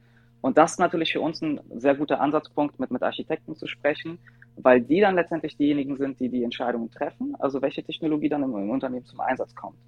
[0.41, 4.19] Und das ist natürlich für uns ein sehr guter Ansatzpunkt, mit, mit Architekten zu sprechen,
[4.57, 8.55] weil die dann letztendlich diejenigen sind, die die Entscheidungen treffen, also welche Technologie dann im,
[8.55, 9.79] im Unternehmen zum Einsatz kommt.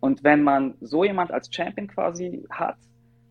[0.00, 2.76] Und wenn man so jemand als Champion quasi hat,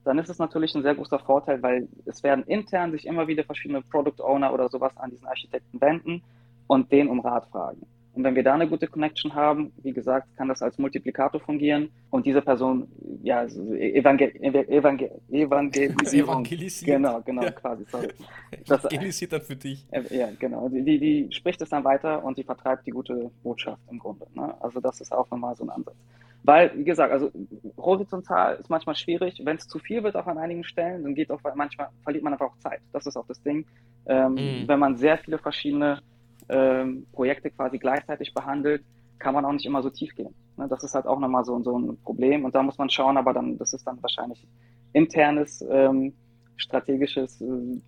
[0.05, 3.43] dann ist es natürlich ein sehr großer Vorteil, weil es werden intern sich immer wieder
[3.43, 6.23] verschiedene Product Owner oder sowas an diesen Architekten wenden
[6.67, 7.85] und den um Rat fragen.
[8.19, 11.89] Und wenn wir da eine gute Connection haben, wie gesagt, kann das als Multiplikator fungieren
[12.09, 12.89] und diese Person,
[13.23, 17.01] ja, evangel evangel evangelisieren.
[17.01, 17.51] Genau, genau, ja.
[17.51, 18.09] quasi, sorry.
[18.67, 19.87] Das, Evangelisiert dann für dich.
[19.91, 20.67] Äh, ja, genau.
[20.67, 24.27] Die, die spricht es dann weiter und die vertreibt die gute Botschaft im Grunde.
[24.33, 24.53] Ne?
[24.59, 25.95] Also das ist auch nochmal so ein Ansatz.
[26.43, 27.31] Weil, wie gesagt, also
[27.77, 29.39] horizontal ist manchmal schwierig.
[29.45, 32.33] Wenn es zu viel wird auch an einigen Stellen, dann geht auch manchmal verliert man
[32.33, 32.81] einfach auch Zeit.
[32.91, 33.65] Das ist auch das Ding.
[34.07, 34.67] Ähm, mhm.
[34.67, 36.01] Wenn man sehr viele verschiedene
[36.49, 38.83] ähm, Projekte quasi gleichzeitig behandelt,
[39.19, 40.33] kann man auch nicht immer so tief gehen.
[40.57, 40.67] Ne?
[40.67, 43.33] Das ist halt auch nochmal so, so ein Problem und da muss man schauen, aber
[43.33, 44.45] dann, das ist dann wahrscheinlich
[44.93, 46.13] internes, ähm,
[46.57, 47.81] strategisches äh,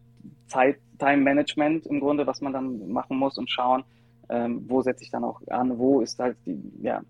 [0.48, 3.84] Zeit, Time Management im Grunde, was man dann machen muss und schauen,
[4.30, 7.02] ähm, wo setze ich dann auch an, wo ist halt die, ja,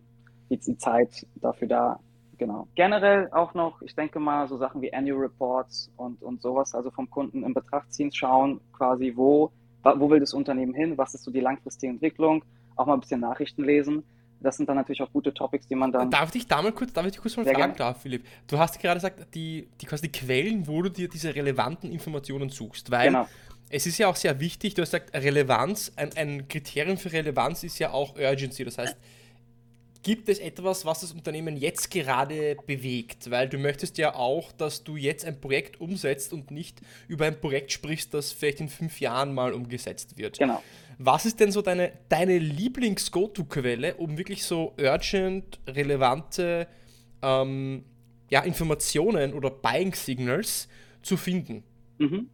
[0.49, 1.99] die, die Zeit dafür da,
[2.37, 2.67] genau.
[2.75, 6.89] Generell auch noch, ich denke mal, so Sachen wie Annual Reports und, und sowas, also
[6.91, 9.51] vom Kunden in Betracht ziehen, schauen quasi, wo
[9.83, 12.43] wo will das Unternehmen hin, was ist so die langfristige Entwicklung,
[12.75, 14.03] auch mal ein bisschen Nachrichten lesen.
[14.39, 16.09] Das sind dann natürlich auch gute Topics, die man dann.
[16.09, 18.25] Darf ich da mal kurz, darf ich dich kurz mal fragen, darf, Philipp?
[18.47, 22.49] Du hast gerade gesagt, die, die quasi die Quellen, wo du dir diese relevanten Informationen
[22.49, 23.27] suchst, weil genau.
[23.69, 27.63] es ist ja auch sehr wichtig, du hast gesagt, Relevanz, ein, ein Kriterium für Relevanz
[27.63, 28.65] ist ja auch Urgency.
[28.65, 28.97] Das heißt,
[30.03, 33.29] Gibt es etwas, was das Unternehmen jetzt gerade bewegt?
[33.29, 37.39] Weil du möchtest ja auch, dass du jetzt ein Projekt umsetzt und nicht über ein
[37.39, 40.39] Projekt sprichst, das vielleicht in fünf Jahren mal umgesetzt wird.
[40.39, 40.63] Genau.
[40.97, 46.67] Was ist denn so deine, deine Lieblings-Go-To-Quelle, um wirklich so urgent, relevante
[47.21, 47.83] ähm,
[48.29, 50.67] ja, Informationen oder Buying-Signals
[51.03, 51.63] zu finden?
[51.99, 52.29] Mhm.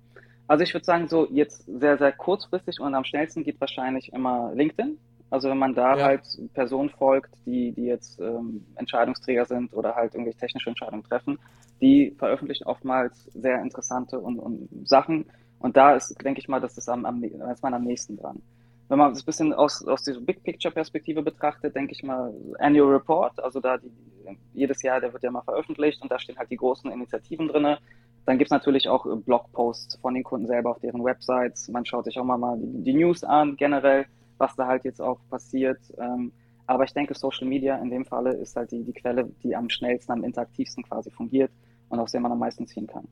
[0.47, 4.53] Also ich würde sagen, so jetzt sehr, sehr kurzfristig und am schnellsten geht wahrscheinlich immer
[4.55, 4.97] LinkedIn.
[5.29, 6.05] Also wenn man da ja.
[6.05, 11.37] halt Personen folgt, die, die jetzt ähm, Entscheidungsträger sind oder halt irgendwelche technische Entscheidungen treffen,
[11.81, 15.25] die veröffentlichen oftmals sehr interessante und, und Sachen.
[15.59, 18.41] Und da ist, denke ich mal, das ist, am, am, ist man am nächsten dran.
[18.89, 22.33] Wenn man das ein bisschen aus, aus dieser Big Picture Perspektive betrachtet, denke ich mal,
[22.59, 23.91] Annual Report, also da die,
[24.53, 27.77] jedes Jahr, der wird ja mal veröffentlicht und da stehen halt die großen Initiativen drin.
[28.25, 31.67] Dann gibt es natürlich auch Blogposts von den Kunden selber auf deren Websites.
[31.69, 34.05] Man schaut sich auch mal, mal die, die News an, generell
[34.37, 35.79] was da halt jetzt auch passiert.
[35.97, 36.31] Ähm,
[36.65, 39.69] aber ich denke, Social Media in dem Falle ist halt die, die Quelle, die am
[39.69, 41.51] schnellsten, am interaktivsten quasi fungiert
[41.89, 43.07] und aus der man am meisten ziehen kann.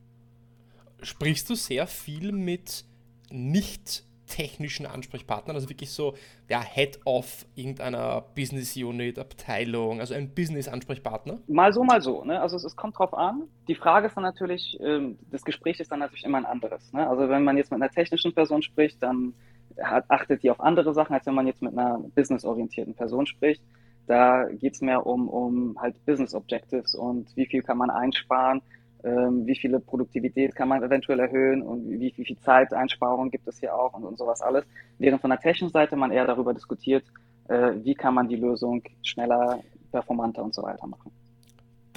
[1.01, 2.85] Sprichst du sehr viel mit
[3.29, 6.15] nicht technischen Ansprechpartnern, also wirklich so
[6.49, 11.39] der Head of irgendeiner Business Unit, Abteilung, also ein Business-Ansprechpartner?
[11.47, 12.23] Mal so, mal so.
[12.23, 12.41] Ne?
[12.41, 13.43] Also es, es, kommt drauf an.
[13.67, 16.91] Die Frage ist dann natürlich, ähm, das Gespräch ist dann natürlich immer ein anderes.
[16.93, 17.07] Ne?
[17.07, 19.33] Also wenn man jetzt mit einer technischen Person spricht, dann
[19.81, 23.61] hat, achtet die auf andere Sachen, als wenn man jetzt mit einer businessorientierten Person spricht.
[24.07, 28.61] Da geht es mehr um, um halt Business Objectives und wie viel kann man einsparen,
[29.03, 33.59] ähm, wie viele Produktivität kann man eventuell erhöhen und wie, wie viel Zeiteinsparung gibt es
[33.59, 34.65] hier auch und, und sowas alles.
[34.99, 37.03] Während von der technischen Seite man eher darüber diskutiert,
[37.47, 39.59] äh, wie kann man die Lösung schneller,
[39.91, 41.11] performanter und so weiter machen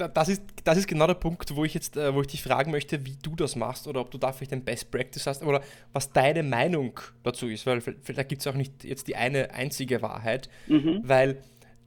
[0.07, 2.71] das ist, das ist genau der Punkt, wo ich jetzt, äh, wo ich dich fragen
[2.71, 5.61] möchte, wie du das machst oder ob du da vielleicht ein Best Practice hast oder
[5.93, 10.01] was deine Meinung dazu ist, weil da gibt es auch nicht jetzt die eine einzige
[10.01, 11.01] Wahrheit, mhm.
[11.03, 11.41] weil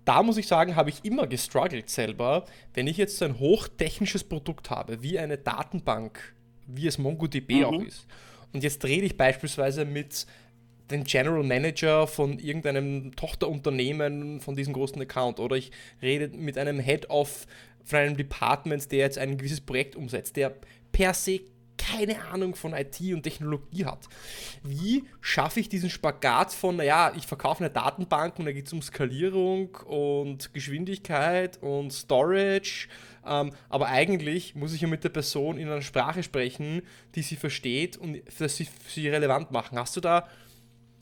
[0.04, 2.44] da muss ich sagen, habe ich immer gestruggelt selber,
[2.74, 6.34] wenn ich jetzt so ein hochtechnisches Produkt habe, wie eine Datenbank,
[6.66, 7.64] wie es MongoDB mhm.
[7.64, 8.06] auch ist.
[8.52, 10.26] Und jetzt rede ich beispielsweise mit
[10.90, 15.72] dem General Manager von irgendeinem Tochterunternehmen von diesem großen Account oder ich
[16.02, 17.46] rede mit einem Head of
[17.84, 20.54] von einem Department, der jetzt ein gewisses Projekt umsetzt, der
[20.92, 21.40] per se
[21.76, 24.06] keine Ahnung von IT und Technologie hat.
[24.62, 28.72] Wie schaffe ich diesen Spagat von, naja, ich verkaufe eine Datenbank und da geht es
[28.72, 32.88] um Skalierung und Geschwindigkeit und Storage,
[33.26, 36.82] ähm, aber eigentlich muss ich ja mit der Person in einer Sprache sprechen,
[37.14, 39.78] die sie versteht und dass sie sie relevant machen.
[39.78, 40.28] Hast du da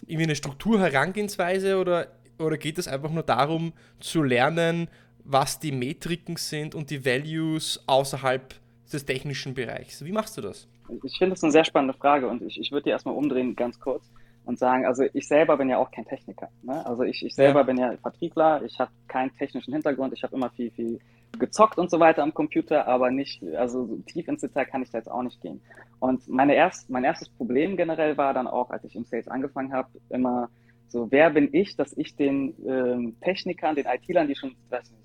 [0.07, 4.89] irgendwie eine Struktur, Herangehensweise oder, oder geht es einfach nur darum zu lernen,
[5.31, 8.55] was die Metriken sind und die Values außerhalb
[8.93, 10.05] des technischen Bereichs.
[10.05, 10.67] Wie machst du das?
[11.05, 13.79] Ich finde das eine sehr spannende Frage und ich, ich würde die erstmal umdrehen ganz
[13.79, 14.11] kurz
[14.45, 16.49] und sagen, also ich selber bin ja auch kein Techniker.
[16.63, 16.85] Ne?
[16.85, 17.67] Also ich, ich selber ja.
[17.67, 20.99] bin ja Vertriebler, ich habe keinen technischen Hintergrund, ich habe immer viel, viel
[21.39, 24.91] gezockt und so weiter am Computer, aber nicht, also so tief ins Detail kann ich
[24.91, 25.61] da jetzt auch nicht gehen.
[26.01, 29.73] Und meine erst, mein erstes Problem generell war dann auch, als ich im Sales angefangen
[29.73, 30.51] habe, immer
[30.91, 34.57] so, wer bin ich, dass ich den ähm, Technikern, den IT-Lern, die schon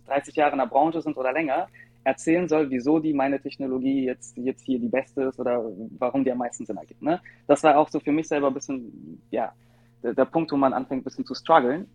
[0.07, 1.67] 30 Jahre in der Branche sind oder länger,
[2.03, 5.63] erzählen soll, wieso die meine Technologie jetzt, jetzt hier die beste ist oder
[5.99, 7.01] warum die am meisten Sinn ergibt.
[7.01, 7.21] Ne?
[7.47, 9.53] Das war auch so für mich selber ein bisschen, ja,
[10.01, 11.87] der, der Punkt, wo man anfängt, ein bisschen zu strugglen.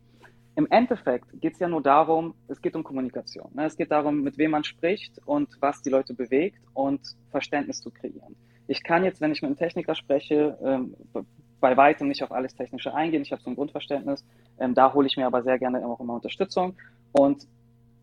[0.57, 3.51] Im Endeffekt geht es ja nur darum, es geht um Kommunikation.
[3.55, 3.67] Ne?
[3.67, 7.01] Es geht darum, mit wem man spricht und was die Leute bewegt und
[7.31, 8.37] Verständnis zu kreieren.
[8.67, 10.95] Ich kann jetzt, wenn ich mit einem Techniker spreche, ähm,
[11.61, 13.23] bei weitem nicht auf alles Technische eingehen.
[13.23, 14.25] Ich habe so ein Grundverständnis.
[14.59, 16.77] Ähm, da hole ich mir aber sehr gerne auch immer Unterstützung.
[17.13, 17.47] Und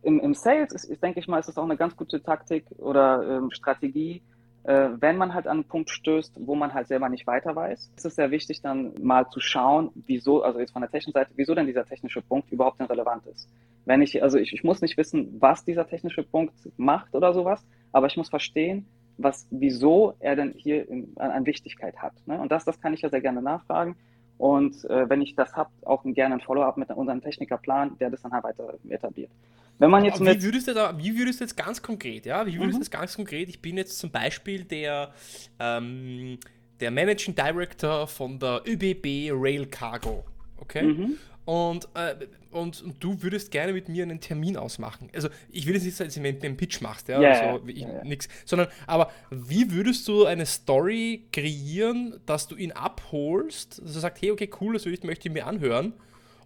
[0.04, 2.66] im, im Sales ist, ist, denke ich mal, ist es auch eine ganz gute Taktik
[2.78, 4.22] oder ähm, Strategie,
[4.68, 7.90] äh, wenn man halt an einen Punkt stößt, wo man halt selber nicht weiter weiß,
[7.96, 11.32] ist es sehr wichtig, dann mal zu schauen, wieso, also jetzt von der technischen Seite,
[11.36, 13.50] wieso denn dieser technische Punkt überhaupt denn relevant ist.
[13.86, 17.66] Wenn ich, also ich, ich muss nicht wissen, was dieser technische Punkt macht oder sowas,
[17.94, 18.86] aber ich muss verstehen,
[19.18, 22.14] was, wieso er denn hier in, an, an, Wichtigkeit hat.
[22.26, 22.40] Ne?
[22.40, 23.96] Und das, das kann ich ja sehr gerne nachfragen.
[24.38, 28.22] Und äh, wenn ich das habe, auch gerne ein Follow-up mit unserem Technikerplan, der das
[28.22, 29.32] dann halt weiter etabliert.
[29.80, 32.56] Wenn man jetzt wie, würdest du da, wie würdest du jetzt ganz konkret, ja, wie
[32.56, 32.72] würdest mhm.
[32.72, 35.12] du jetzt ganz konkret, ich bin jetzt zum Beispiel der,
[35.60, 36.40] ähm,
[36.80, 40.24] der Managing Director von der ÖBB Rail Cargo,
[40.58, 40.84] okay?
[40.84, 41.18] Mhm.
[41.48, 42.14] Und, äh,
[42.52, 45.10] und, und, du würdest gerne mit mir einen Termin ausmachen.
[45.16, 47.84] Also ich will jetzt nicht sagen, dass du einen Pitch machst, ja, yeah, so, ich,
[47.84, 48.04] yeah.
[48.04, 54.02] nix, sondern aber wie würdest du eine Story kreieren, dass du ihn abholst, dass er
[54.02, 55.94] sagt, hey, okay, cool, das möchte ich mir anhören,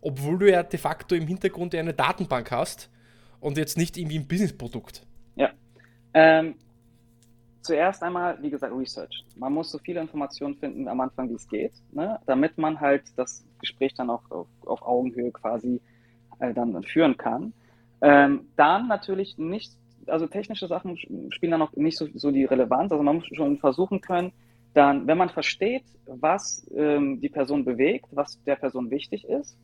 [0.02, 2.92] obwohl du ja de facto im Hintergrund eine Datenbank hast
[3.40, 5.02] und jetzt nicht irgendwie ein Businessprodukt.
[5.36, 5.50] Ja.
[6.14, 6.54] Ähm,
[7.62, 9.26] zuerst einmal, wie gesagt, Research.
[9.36, 12.20] Man muss so viele Informationen finden am Anfang, wie es geht, ne?
[12.26, 15.82] damit man halt das Gespräch dann auch auf, auf Augenhöhe quasi
[16.40, 17.54] äh, dann führen kann.
[18.02, 19.74] Ähm, dann natürlich nicht,
[20.08, 22.92] also technische Sachen spielen dann noch nicht so, so, die Relevanz.
[22.92, 24.32] Also man muss schon versuchen können,
[24.74, 29.58] dann, wenn man versteht, was ähm, die Person bewegt, was der Person wichtig ist,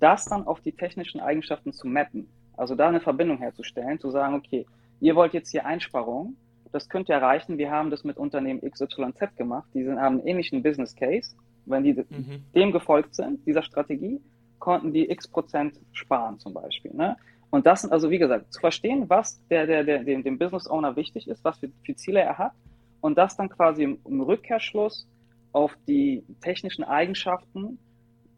[0.00, 2.28] das dann auf die technischen Eigenschaften zu mappen.
[2.56, 4.66] Also da eine Verbindung herzustellen, zu sagen, okay,
[5.00, 6.36] ihr wollt jetzt hier Einsparungen,
[6.74, 7.56] das könnt ihr erreichen.
[7.56, 9.68] Wir haben das mit Unternehmen XYZ gemacht.
[9.74, 11.36] Die haben einen ähnlichen Business Case.
[11.66, 12.44] Wenn die mhm.
[12.52, 14.20] dem gefolgt sind, dieser Strategie,
[14.58, 16.92] konnten die x Prozent sparen zum Beispiel.
[16.92, 17.16] Ne?
[17.50, 20.96] Und das, also wie gesagt, zu verstehen, was der, der, der, dem, dem Business Owner
[20.96, 22.52] wichtig ist, was für, für Ziele er hat
[23.00, 25.06] und das dann quasi im, im Rückkehrschluss
[25.52, 27.78] auf die technischen Eigenschaften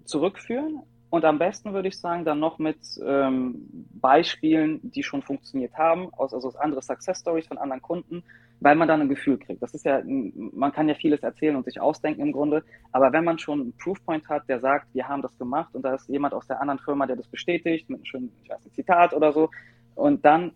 [0.04, 5.74] zurückführen, und am besten würde ich sagen, dann noch mit ähm, Beispielen, die schon funktioniert
[5.74, 8.24] haben, aus, also aus andere Success Stories von anderen Kunden,
[8.60, 9.62] weil man dann ein Gefühl kriegt.
[9.62, 13.24] Das ist ja, man kann ja vieles erzählen und sich ausdenken im Grunde, aber wenn
[13.24, 16.34] man schon einen Proofpoint hat, der sagt, wir haben das gemacht und da ist jemand
[16.34, 19.32] aus der anderen Firma, der das bestätigt, mit einem schönen, ich weiß nicht, Zitat oder
[19.32, 19.50] so,
[19.94, 20.52] und dann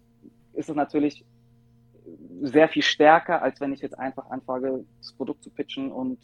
[0.54, 1.24] ist es natürlich
[2.42, 6.18] sehr viel stärker, als wenn ich jetzt einfach anfange, das Produkt zu pitchen und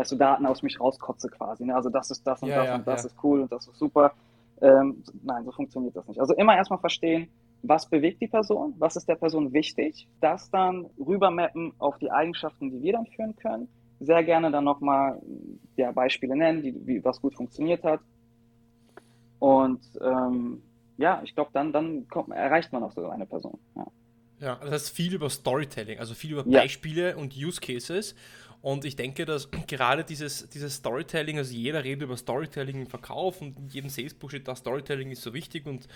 [0.00, 1.66] weißt du, Daten aus mich rauskotze quasi.
[1.66, 1.74] Ne?
[1.74, 3.08] Also das ist das und ja, das ja, und das ja.
[3.08, 4.14] ist cool und das ist super.
[4.62, 6.18] Ähm, nein, so funktioniert das nicht.
[6.18, 7.28] Also immer erstmal verstehen,
[7.62, 12.70] was bewegt die Person, was ist der Person wichtig, das dann rübermappen auf die Eigenschaften,
[12.70, 13.68] die wir dann führen können.
[14.00, 15.20] Sehr gerne dann nochmal
[15.76, 18.00] ja, Beispiele nennen, die, wie, was gut funktioniert hat.
[19.38, 20.62] Und ähm,
[20.96, 23.58] ja, ich glaube, dann, dann kommt, erreicht man auch so eine Person.
[23.76, 23.86] Ja.
[24.40, 27.16] Ja, das heißt viel über Storytelling, also viel über Beispiele ja.
[27.16, 28.14] und Use Cases.
[28.62, 33.40] Und ich denke, dass gerade dieses, dieses Storytelling, also jeder redet über Storytelling im Verkauf
[33.40, 35.88] und in jedem Salesbuch steht da, Storytelling ist so wichtig und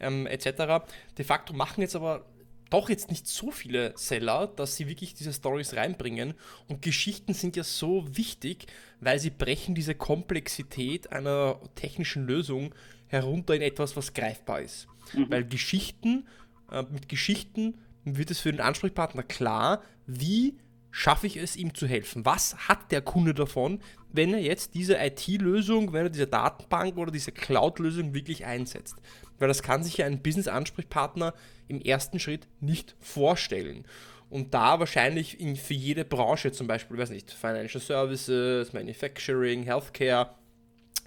[0.00, 0.84] ähm, etc.
[1.16, 2.26] De facto machen jetzt aber
[2.70, 6.34] doch jetzt nicht so viele Seller, dass sie wirklich diese Stories reinbringen.
[6.68, 8.66] Und Geschichten sind ja so wichtig,
[9.00, 12.74] weil sie brechen diese Komplexität einer technischen Lösung
[13.06, 14.88] herunter in etwas, was greifbar ist.
[15.14, 15.30] Mhm.
[15.30, 16.26] Weil Geschichten,
[16.70, 20.56] äh, mit Geschichten wird es für den Ansprechpartner klar, wie
[20.96, 22.24] schaffe ich es, ihm zu helfen?
[22.24, 23.80] Was hat der Kunde davon,
[24.12, 28.96] wenn er jetzt diese IT-Lösung, wenn er diese Datenbank oder diese Cloud-Lösung wirklich einsetzt?
[29.38, 31.34] Weil das kann sich ja ein Business-Ansprechpartner
[31.68, 33.84] im ersten Schritt nicht vorstellen.
[34.30, 40.30] Und da wahrscheinlich in, für jede Branche, zum Beispiel, weiß nicht, Financial Services, Manufacturing, Healthcare,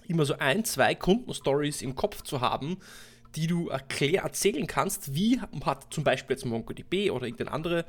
[0.06, 2.78] immer so ein, zwei Kundenstories im Kopf zu haben,
[3.36, 7.84] die du erklär, erzählen kannst, wie hat zum Beispiel jetzt MongoDB oder irgendein, andere,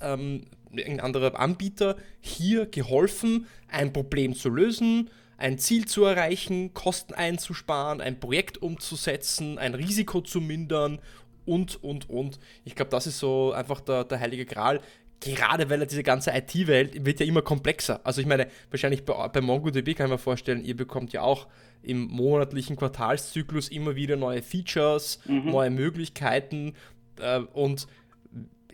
[0.00, 7.14] ähm, irgendein anderer Anbieter hier geholfen, ein Problem zu lösen, ein Ziel zu erreichen, Kosten
[7.14, 10.98] einzusparen, ein Projekt umzusetzen, ein Risiko zu mindern
[11.44, 12.38] und, und, und.
[12.64, 14.80] Ich glaube, das ist so einfach der, der heilige Gral.
[15.20, 18.00] Gerade weil diese ganze IT-Welt wird ja immer komplexer.
[18.04, 21.46] Also ich meine, wahrscheinlich bei, bei MongoDB kann ich mir vorstellen, ihr bekommt ja auch
[21.82, 25.50] im monatlichen Quartalszyklus immer wieder neue Features, mhm.
[25.50, 26.74] neue Möglichkeiten
[27.20, 27.86] äh, und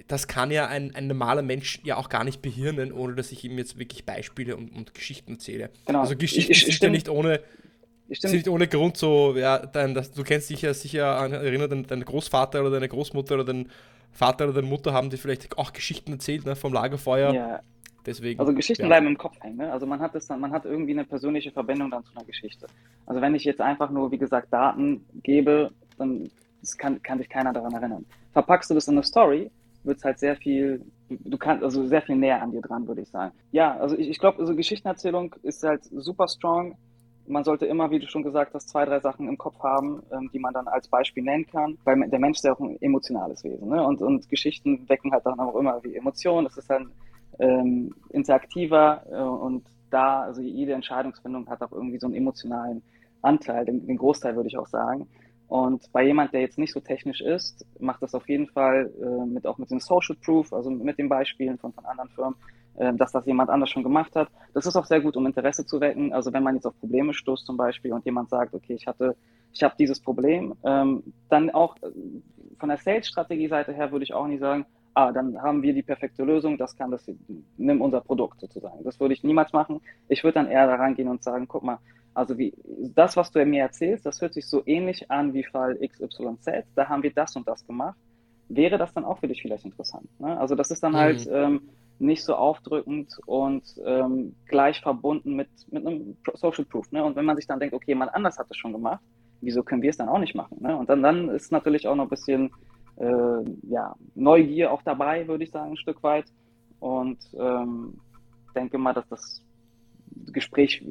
[0.08, 3.44] das kann ja ein, ein normaler Mensch ja auch gar nicht behirnen, ohne dass ich
[3.44, 5.70] ihm jetzt wirklich Beispiele und, und Geschichten erzähle.
[5.86, 6.00] Genau.
[6.00, 7.40] Also Geschichten ich, ich, sind ja nicht ohne,
[8.08, 11.72] sind nicht ohne Grund so, ja, dein, das, du kennst dich ja sicher an, erinnert
[11.72, 13.70] an deinen Großvater oder deine Großmutter oder deinen
[14.12, 17.32] Vater oder deine Mutter haben dir vielleicht auch Geschichten erzählt, ne, vom Lagerfeuer.
[17.32, 17.60] Ja.
[18.04, 18.88] Deswegen, also Geschichten ja.
[18.88, 19.58] bleiben im Kopf hängen.
[19.58, 19.72] Ne?
[19.72, 22.66] Also man hat es dann, man hat irgendwie eine persönliche Verbindung dann zu einer Geschichte.
[23.06, 26.28] Also wenn ich jetzt einfach nur, wie gesagt, Daten gebe, dann
[26.78, 28.04] kann, kann sich keiner daran erinnern.
[28.32, 29.50] Verpackst du das in eine Story,
[29.84, 33.02] wird es halt sehr viel, du kannst also sehr viel näher an dir dran, würde
[33.02, 33.32] ich sagen.
[33.52, 36.76] Ja, also ich, ich glaube, also Geschichtenerzählung ist halt super strong.
[37.32, 40.30] Man sollte immer, wie du schon gesagt hast, zwei, drei Sachen im Kopf haben, ähm,
[40.32, 43.42] die man dann als Beispiel nennen kann, weil der Mensch ist ja auch ein emotionales
[43.42, 43.68] Wesen.
[43.68, 43.82] Ne?
[43.82, 46.44] Und, und Geschichten wecken halt dann auch immer wie Emotionen.
[46.44, 46.92] Das ist dann
[47.38, 52.82] ähm, interaktiver äh, und da, also jede Entscheidungsfindung hat auch irgendwie so einen emotionalen
[53.22, 55.08] Anteil, den, den Großteil würde ich auch sagen.
[55.48, 59.26] Und bei jemand, der jetzt nicht so technisch ist, macht das auf jeden Fall äh,
[59.26, 62.36] mit auch mit dem Social Proof, also mit den Beispielen von, von anderen Firmen,
[62.74, 64.28] dass das jemand anders schon gemacht hat.
[64.54, 66.12] Das ist auch sehr gut, um Interesse zu wecken.
[66.12, 69.16] Also wenn man jetzt auf Probleme stoßt zum Beispiel und jemand sagt, okay, ich hatte,
[69.52, 71.90] ich habe dieses Problem, ähm, dann auch äh,
[72.58, 76.22] von der Sales-Strategie-Seite her würde ich auch nicht sagen, ah, dann haben wir die perfekte
[76.22, 77.04] Lösung, das kann das,
[77.56, 78.84] nimm unser Produkt sozusagen.
[78.84, 79.80] Das würde ich niemals machen.
[80.08, 81.78] Ich würde dann eher da rangehen und sagen, guck mal,
[82.14, 82.54] also wie,
[82.94, 86.88] das, was du mir erzählst, das hört sich so ähnlich an wie Fall XYZ, da
[86.88, 87.96] haben wir das und das gemacht.
[88.48, 90.08] Wäre das dann auch für dich vielleicht interessant?
[90.20, 90.38] Ne?
[90.38, 91.32] Also das ist dann halt, mhm.
[91.32, 96.90] halt ähm, nicht so aufdrückend und ähm, gleich verbunden mit, mit einem Social Proof.
[96.92, 97.04] Ne?
[97.04, 99.00] Und wenn man sich dann denkt, okay, jemand anders hat das schon gemacht,
[99.40, 100.58] wieso können wir es dann auch nicht machen?
[100.60, 100.76] Ne?
[100.76, 102.50] Und dann, dann ist natürlich auch noch ein bisschen
[102.96, 106.26] äh, ja, Neugier auch dabei, würde ich sagen, ein Stück weit.
[106.80, 108.00] Und ähm,
[108.54, 109.42] denke mal, dass das
[110.32, 110.84] Gespräch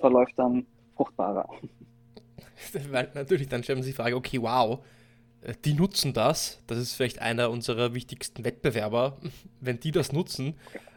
[0.00, 1.48] verläuft dann fruchtbarer.
[2.90, 4.80] Weil natürlich, dann stellen Sie die Frage, okay, wow,
[5.64, 9.18] die nutzen das, das ist vielleicht einer unserer wichtigsten Wettbewerber.
[9.60, 10.54] Wenn die das nutzen,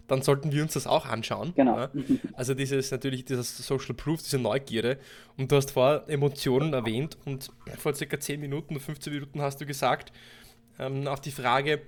[0.07, 1.53] dann sollten wir uns das auch anschauen.
[1.55, 1.77] Genau.
[1.77, 1.91] Ja?
[2.33, 4.99] Also dieses natürlich dieses Social Proof, diese Neugierde.
[5.37, 9.65] Und du hast vor Emotionen erwähnt und vor circa 10 Minuten, 15 Minuten hast du
[9.65, 10.11] gesagt,
[10.79, 11.81] ähm, auf die Frage,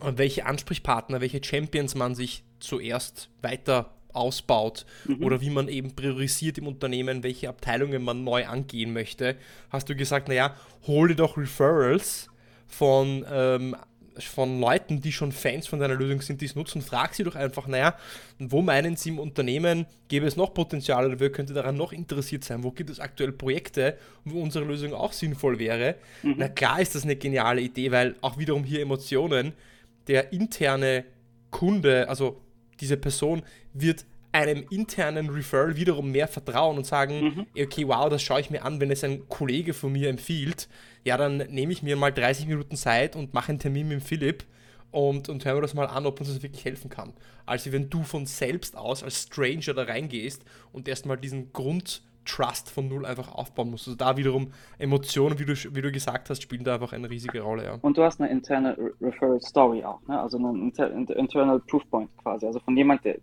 [0.00, 5.22] welche Ansprechpartner, welche Champions man sich zuerst weiter ausbaut mhm.
[5.22, 9.36] oder wie man eben priorisiert im Unternehmen, welche Abteilungen man neu angehen möchte,
[9.70, 10.54] hast du gesagt, naja,
[10.86, 12.28] hol dir doch Referrals
[12.66, 13.76] von, ähm,
[14.18, 16.82] von Leuten, die schon Fans von deiner Lösung sind, die es nutzen.
[16.82, 17.96] Frag sie doch einfach, naja,
[18.38, 22.44] wo meinen sie im Unternehmen, gäbe es noch Potenzial oder wer könnte daran noch interessiert
[22.44, 22.62] sein?
[22.62, 25.96] Wo gibt es aktuell Projekte, wo unsere Lösung auch sinnvoll wäre?
[26.22, 26.34] Mhm.
[26.38, 29.52] Na klar ist das eine geniale Idee, weil auch wiederum hier Emotionen,
[30.08, 31.04] der interne
[31.50, 32.40] Kunde, also
[32.80, 37.46] diese Person wird einem internen Referral wiederum mehr vertrauen und sagen, mhm.
[37.56, 40.68] okay, wow, das schaue ich mir an, wenn es ein Kollege von mir empfiehlt,
[41.04, 44.44] ja, dann nehme ich mir mal 30 Minuten Zeit und mache einen Termin mit Philipp
[44.90, 47.12] und, und hören wir das mal an, ob uns das wirklich helfen kann.
[47.44, 51.52] Also wenn du von selbst aus als Stranger da reingehst und erstmal diesen
[52.24, 53.88] Grundtrust von null einfach aufbauen musst.
[53.88, 57.40] Also da wiederum Emotionen, wie du, wie du gesagt hast, spielen da einfach eine riesige
[57.40, 57.64] Rolle.
[57.64, 57.78] Ja.
[57.82, 60.20] Und du hast eine interne Referral Story auch, ne?
[60.20, 63.18] also eine inter internal Proof Point quasi, also von jemand, der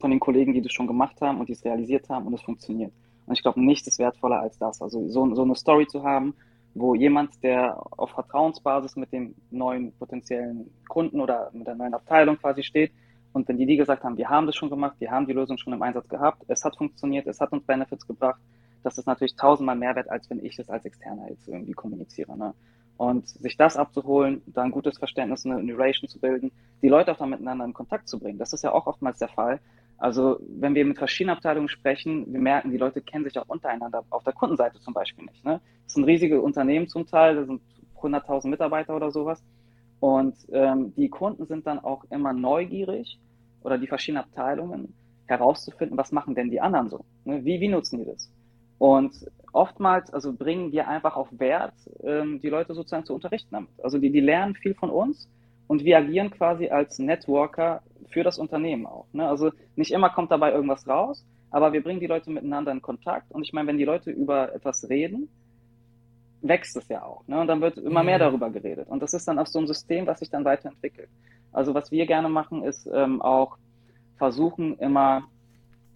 [0.00, 2.42] von den Kollegen, die das schon gemacht haben und die es realisiert haben und es
[2.42, 2.92] funktioniert.
[3.26, 4.82] Und ich glaube, nichts ist wertvoller als das.
[4.82, 6.34] Also so, so eine Story zu haben,
[6.74, 12.36] wo jemand, der auf Vertrauensbasis mit dem neuen potenziellen Kunden oder mit der neuen Abteilung
[12.36, 12.90] quasi steht,
[13.32, 15.58] und wenn die die gesagt haben, wir haben das schon gemacht, wir haben die Lösung
[15.58, 18.40] schon im Einsatz gehabt, es hat funktioniert, es hat uns Benefits gebracht,
[18.82, 22.36] das ist natürlich tausendmal Mehrwert, als wenn ich das als Externer jetzt irgendwie kommuniziere.
[22.36, 22.54] Ne?
[22.96, 27.18] Und sich das abzuholen, da ein gutes Verständnis, eine Narration zu bilden, die Leute auch
[27.18, 29.60] dann miteinander in Kontakt zu bringen, das ist ja auch oftmals der Fall.
[29.98, 34.04] Also wenn wir mit verschiedenen Abteilungen sprechen, wir merken, die Leute kennen sich auch untereinander,
[34.10, 35.44] auf der Kundenseite zum Beispiel nicht.
[35.44, 35.60] Ne?
[35.84, 37.62] Das sind riesige Unternehmen zum Teil, das sind
[38.00, 39.42] 100.000 Mitarbeiter oder sowas.
[40.02, 43.20] Und ähm, die Kunden sind dann auch immer neugierig
[43.62, 44.94] oder die verschiedenen Abteilungen
[45.26, 47.04] herauszufinden, was machen denn die anderen so?
[47.24, 47.44] Ne?
[47.44, 48.28] Wie, wie nutzen die das?
[48.78, 49.12] Und
[49.52, 53.70] oftmals, also bringen wir einfach auf Wert, ähm, die Leute sozusagen zu unterrichten damit.
[53.80, 55.28] Also die, die lernen viel von uns
[55.68, 59.06] und wir agieren quasi als Networker für das Unternehmen auch.
[59.12, 59.28] Ne?
[59.28, 63.30] Also nicht immer kommt dabei irgendwas raus, aber wir bringen die Leute miteinander in Kontakt.
[63.30, 65.28] Und ich meine, wenn die Leute über etwas reden,
[66.42, 67.26] wächst es ja auch.
[67.26, 67.40] Ne?
[67.40, 68.22] Und dann wird immer mehr mhm.
[68.22, 68.88] darüber geredet.
[68.88, 71.08] Und das ist dann auch so ein System, was sich dann weiterentwickelt.
[71.52, 73.56] Also was wir gerne machen, ist ähm, auch
[74.16, 75.24] versuchen, immer,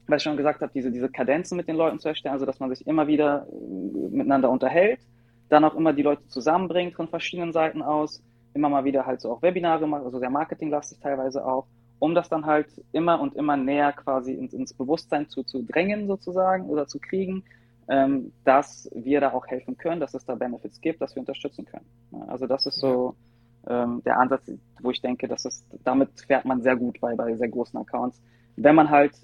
[0.07, 2.61] was ich schon gesagt habe, diese, diese Kadenzen mit den Leuten zu erstellen, also dass
[2.61, 5.01] man sich immer wieder äh, miteinander unterhält,
[5.49, 8.23] dann auch immer die Leute zusammenbringt von verschiedenen Seiten aus,
[8.55, 11.67] immer mal wieder halt so auch Webinare macht, also sehr marketinglastig teilweise auch,
[11.99, 16.07] um das dann halt immer und immer näher quasi ins, ins Bewusstsein zu, zu drängen
[16.07, 17.45] sozusagen oder zu kriegen,
[17.89, 21.65] ähm, dass wir da auch helfen können, dass es da Benefits gibt, dass wir unterstützen
[21.65, 21.87] können.
[22.29, 23.15] Also das ist so
[23.69, 27.35] ähm, der Ansatz, wo ich denke, dass es, damit fährt man sehr gut bei, bei
[27.37, 28.21] sehr großen Accounts.
[28.57, 29.15] Wenn man halt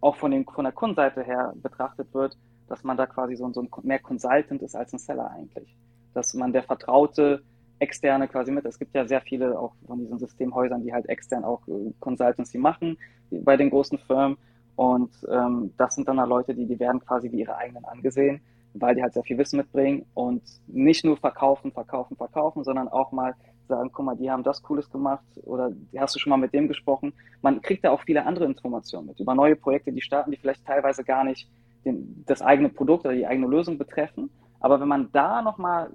[0.00, 2.36] auch von, den, von der Kundenseite her betrachtet wird,
[2.68, 5.74] dass man da quasi so, so ein mehr Consultant ist als ein Seller eigentlich.
[6.14, 7.42] Dass man der vertraute
[7.78, 8.64] Externe quasi mit.
[8.64, 12.58] Es gibt ja sehr viele auch von diesen Systemhäusern, die halt extern auch äh, Consultancy
[12.58, 12.98] machen
[13.30, 14.36] bei den großen Firmen.
[14.78, 18.40] Und ähm, das sind dann da Leute, die, die werden quasi wie ihre eigenen angesehen,
[18.74, 23.10] weil die halt sehr viel Wissen mitbringen und nicht nur verkaufen, verkaufen, verkaufen, sondern auch
[23.10, 23.34] mal
[23.66, 26.68] sagen, guck mal, die haben das Cooles gemacht oder hast du schon mal mit dem
[26.68, 27.12] gesprochen.
[27.42, 30.64] Man kriegt da auch viele andere Informationen mit über neue Projekte, die starten, die vielleicht
[30.64, 31.50] teilweise gar nicht
[31.84, 34.30] den, das eigene Produkt oder die eigene Lösung betreffen.
[34.60, 35.90] Aber wenn man da nochmal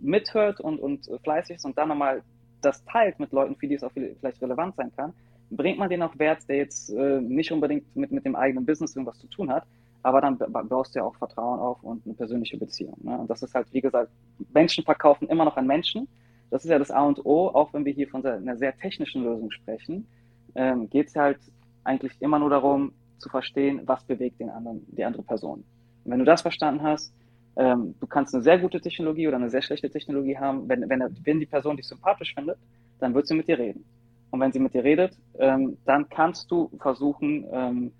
[0.00, 2.22] mithört und, und fleißig ist und dann nochmal
[2.62, 5.12] das teilt mit Leuten, für die es auch vielleicht relevant sein kann,
[5.56, 8.96] bringt man den auch Wert, der jetzt äh, nicht unbedingt mit, mit dem eigenen Business
[8.96, 9.64] irgendwas zu tun hat,
[10.02, 12.96] aber dann baust du ja auch Vertrauen auf und eine persönliche Beziehung.
[13.02, 13.16] Ne?
[13.16, 14.10] Und das ist halt, wie gesagt,
[14.52, 16.08] Menschen verkaufen immer noch an Menschen.
[16.50, 19.22] Das ist ja das A und O, auch wenn wir hier von einer sehr technischen
[19.22, 20.06] Lösung sprechen,
[20.54, 21.38] ähm, geht es halt
[21.84, 25.64] eigentlich immer nur darum, zu verstehen, was bewegt den anderen, die andere Person.
[26.04, 27.14] Und wenn du das verstanden hast,
[27.56, 30.68] ähm, du kannst eine sehr gute Technologie oder eine sehr schlechte Technologie haben.
[30.68, 32.58] Wenn, wenn, wenn die Person dich sympathisch findet,
[32.98, 33.84] dann wird sie mit dir reden.
[34.32, 37.92] Und wenn sie mit dir redet, ähm, dann kannst du versuchen, ähm,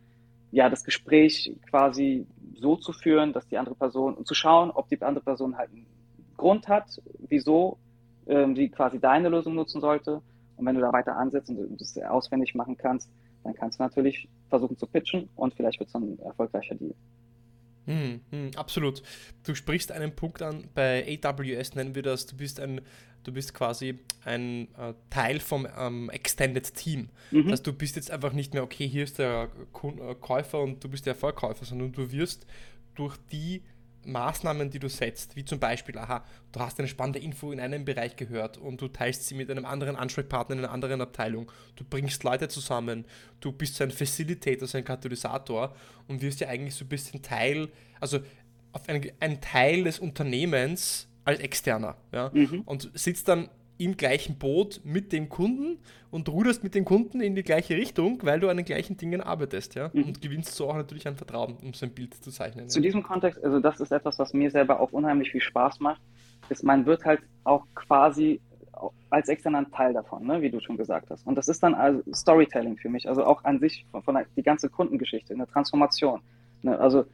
[0.50, 4.88] ja, das Gespräch quasi so zu führen, dass die andere Person, und zu schauen, ob
[4.88, 5.86] die andere Person halt einen
[6.38, 7.78] Grund hat, wieso
[8.26, 10.22] ähm, sie quasi deine Lösung nutzen sollte.
[10.56, 13.10] Und wenn du da weiter ansetzt und das auswendig machen kannst,
[13.44, 16.94] dann kannst du natürlich versuchen zu pitchen und vielleicht wird es ein erfolgreicher Deal.
[17.86, 19.02] Hm, hm, absolut.
[19.44, 22.80] Du sprichst einen Punkt an, bei AWS nennen wir das, du bist ein,
[23.24, 27.08] du bist quasi ein äh, Teil vom ähm, Extended Team.
[27.30, 27.44] Mhm.
[27.44, 30.82] Das heißt, du bist jetzt einfach nicht mehr, okay, hier ist der äh, Käufer und
[30.84, 32.46] du bist der Verkäufer, sondern du wirst
[32.94, 33.62] durch die
[34.04, 37.84] Maßnahmen, die du setzt, wie zum Beispiel, aha, du hast eine spannende Info in einem
[37.84, 41.84] Bereich gehört und du teilst sie mit einem anderen Ansprechpartner in einer anderen Abteilung, du
[41.84, 43.04] bringst Leute zusammen,
[43.40, 45.74] du bist so ein Facilitator, so ein Katalysator
[46.08, 47.68] und wirst ja eigentlich so ein bisschen Teil,
[48.00, 48.20] also
[48.72, 52.62] auf ein, ein Teil des Unternehmens als Externer, ja, mhm.
[52.62, 53.48] und sitzt dann
[53.84, 55.78] im gleichen Boot mit dem Kunden
[56.10, 59.20] und ruderst mit dem Kunden in die gleiche Richtung, weil du an den gleichen Dingen
[59.20, 60.04] arbeitest, ja, mhm.
[60.04, 62.68] und gewinnst so auch natürlich an Vertrauen, um so ein Bild zu zeichnen.
[62.68, 62.84] Zu ja.
[62.84, 66.00] diesem Kontext, also das ist etwas, was mir selber auch unheimlich viel Spaß macht,
[66.48, 68.40] ist, man wird halt auch quasi
[69.10, 71.26] als externer Teil davon, ne, wie du schon gesagt hast.
[71.26, 74.26] Und das ist dann also Storytelling für mich, also auch an sich von, von der,
[74.36, 76.20] die ganze Kundengeschichte, eine Transformation.
[76.62, 77.04] Ne, also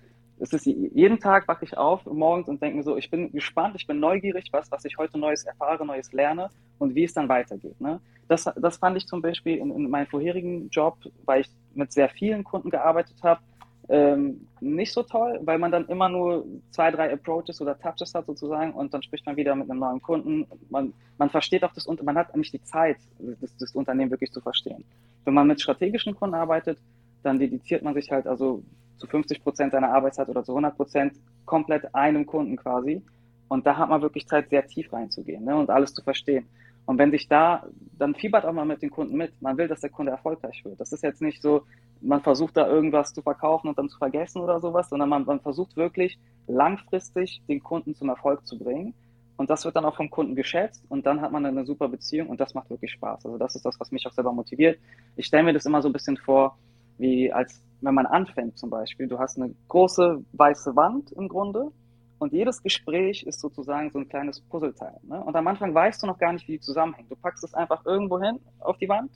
[0.40, 3.74] es ist jeden Tag wache ich auf morgens und denke mir so, ich bin gespannt,
[3.76, 7.28] ich bin neugierig, was, was ich heute Neues erfahre, Neues lerne und wie es dann
[7.28, 7.80] weitergeht.
[7.80, 8.00] Ne?
[8.28, 12.08] Das, das fand ich zum Beispiel in, in meinem vorherigen Job, weil ich mit sehr
[12.08, 13.40] vielen Kunden gearbeitet habe,
[13.88, 18.26] ähm, nicht so toll, weil man dann immer nur zwei, drei Approaches oder Touches hat
[18.26, 20.46] sozusagen und dann spricht man wieder mit einem neuen Kunden.
[20.68, 22.98] Man, man versteht auch das und man hat nicht die Zeit,
[23.40, 24.84] das, das Unternehmen wirklich zu verstehen.
[25.24, 26.78] Wenn man mit strategischen Kunden arbeitet,
[27.22, 28.62] dann dediziert man sich halt also
[28.98, 33.02] zu 50 Prozent seiner Arbeitszeit oder zu 100 Prozent komplett einem Kunden quasi.
[33.48, 36.46] Und da hat man wirklich Zeit, sehr tief reinzugehen ne, und alles zu verstehen.
[36.84, 37.66] Und wenn sich da,
[37.98, 39.42] dann fiebert auch mal mit den Kunden mit.
[39.42, 40.80] Man will, dass der Kunde erfolgreich wird.
[40.80, 41.64] Das ist jetzt nicht so,
[42.00, 45.40] man versucht da irgendwas zu verkaufen und dann zu vergessen oder sowas, sondern man, man
[45.40, 48.94] versucht wirklich langfristig den Kunden zum Erfolg zu bringen.
[49.36, 52.28] und das wird dann auch vom Kunden geschätzt und dann hat man eine super Beziehung
[52.28, 53.26] und das macht wirklich Spaß.
[53.26, 54.78] Also das ist das, was mich auch selber motiviert.
[55.16, 56.56] Ich stelle mir das immer so ein bisschen vor,
[56.98, 59.06] wie als wenn man anfängt zum Beispiel.
[59.06, 61.70] Du hast eine große weiße Wand im Grunde
[62.18, 64.96] und jedes Gespräch ist sozusagen so ein kleines Puzzleteil.
[65.04, 65.22] Ne?
[65.22, 67.08] Und am Anfang weißt du noch gar nicht, wie die zusammenhängen.
[67.08, 69.12] Du packst es einfach irgendwo hin auf die Wand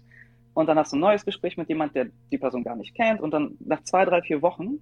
[0.55, 3.21] und dann hast du ein neues Gespräch mit jemand, der die Person gar nicht kennt
[3.21, 4.79] und dann nach zwei, drei, vier Wochen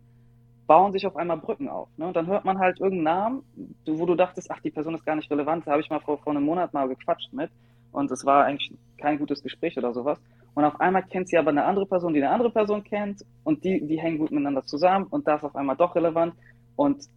[0.66, 1.88] bauen sich auf einmal Brücken auf.
[1.96, 2.06] Ne?
[2.06, 3.42] Und dann hört man halt irgendeinen Namen,
[3.86, 6.18] wo du dachtest, ach, die Person ist gar nicht relevant, da habe ich mal vor,
[6.18, 7.50] vor einem Monat mal gequatscht mit
[7.92, 10.20] und es war eigentlich kein gutes Gespräch oder sowas.
[10.54, 13.64] Und auf einmal kennt sie aber eine andere Person, die eine andere Person kennt und
[13.64, 16.34] die, die hängen gut miteinander zusammen und da ist auf einmal doch relevant
[16.76, 17.08] und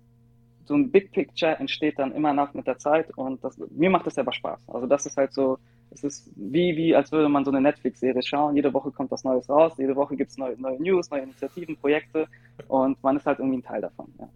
[0.65, 4.07] so ein Big Picture entsteht dann immer nach mit der Zeit und das, mir macht
[4.07, 4.61] das selber Spaß.
[4.67, 5.57] Also das ist halt so,
[5.91, 8.55] es ist wie, wie, als würde man so eine Netflix-Serie schauen.
[8.55, 11.75] Jede Woche kommt was Neues raus, jede Woche gibt es neue, neue News, neue Initiativen,
[11.75, 12.27] Projekte
[12.67, 14.13] und man ist halt irgendwie ein Teil davon.
[14.19, 14.29] Ja,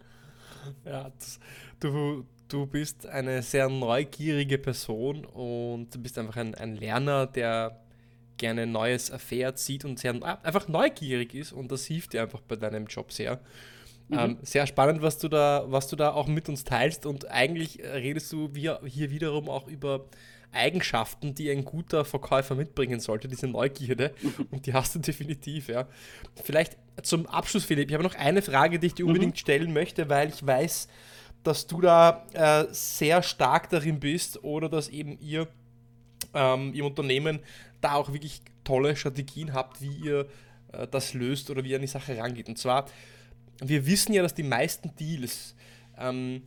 [0.85, 1.39] ja das,
[1.79, 7.79] du, du bist eine sehr neugierige Person und du bist einfach ein, ein Lerner, der
[8.37, 10.13] gerne Neues erfährt, sieht und sehr
[10.43, 13.39] einfach neugierig ist und das hilft dir einfach bei deinem Job sehr.
[14.09, 14.19] Mhm.
[14.19, 17.05] Ähm, sehr spannend, was du da, was du da auch mit uns teilst.
[17.05, 20.05] Und eigentlich redest du hier wiederum auch über
[20.51, 24.13] Eigenschaften, die ein guter Verkäufer mitbringen sollte, diese Neugierde.
[24.21, 24.47] Mhm.
[24.51, 25.87] Und die hast du definitiv, ja.
[26.41, 29.09] Vielleicht zum Abschluss, Philipp, ich habe noch eine Frage, die ich dir mhm.
[29.09, 30.87] unbedingt stellen möchte, weil ich weiß,
[31.43, 35.47] dass du da äh, sehr stark darin bist oder dass eben ihr
[36.33, 37.39] ähm, im Unternehmen
[37.81, 40.27] da auch wirklich tolle Strategien habt, wie ihr
[40.71, 42.49] äh, das löst oder wie ihr an die Sache rangeht.
[42.49, 42.85] Und zwar,
[43.61, 45.55] wir wissen ja, dass die meisten Deals,
[45.97, 46.43] ähm,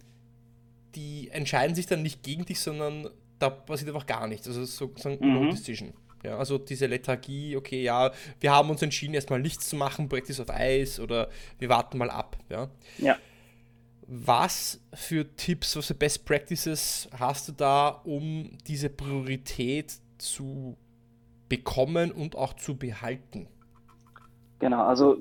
[0.94, 3.08] die entscheiden sich dann nicht gegen dich, sondern
[3.38, 4.46] da passiert einfach gar nichts.
[4.46, 5.34] Also sozusagen mhm.
[5.34, 5.92] no decision.
[6.22, 10.28] Ja, also diese Lethargie, okay, ja, wir haben uns entschieden, erstmal nichts zu machen, Projekt
[10.28, 12.36] ist auf Eis oder wir warten mal ab.
[12.50, 12.68] Ja.
[12.98, 13.16] ja.
[14.06, 20.76] Was für Tipps, was für Best Practices hast du da, um diese Priorität zu
[21.50, 23.48] bekommen und auch zu behalten?
[24.60, 25.18] Genau, also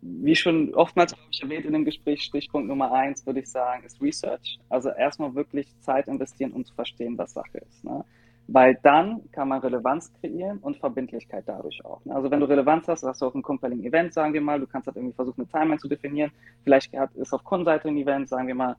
[0.00, 4.00] wie schon oftmals ich erwähnt in dem Gespräch, Stichpunkt Nummer eins würde ich sagen, ist
[4.00, 4.60] Research.
[4.68, 7.84] Also erstmal wirklich Zeit investieren, um zu verstehen, was Sache ist.
[7.84, 8.04] Ne?
[8.46, 12.04] Weil dann kann man Relevanz kreieren und Verbindlichkeit dadurch auch.
[12.04, 12.14] Ne?
[12.14, 14.66] Also wenn du Relevanz hast, hast du auch ein compelling Event, sagen wir mal, du
[14.66, 16.30] kannst halt irgendwie versuchen, eine Timeline zu definieren.
[16.62, 18.76] Vielleicht ist auf Kundenseite ein Event, sagen wir mal,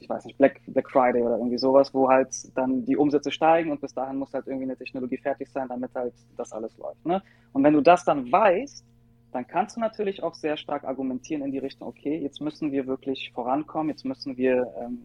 [0.00, 3.70] ich weiß nicht, Black, Black Friday oder irgendwie sowas, wo halt dann die Umsätze steigen
[3.70, 7.06] und bis dahin muss halt irgendwie eine Technologie fertig sein, damit halt das alles läuft.
[7.06, 7.22] Ne?
[7.52, 8.84] Und wenn du das dann weißt,
[9.32, 12.86] dann kannst du natürlich auch sehr stark argumentieren in die Richtung, okay, jetzt müssen wir
[12.86, 15.02] wirklich vorankommen, jetzt müssen wir ähm,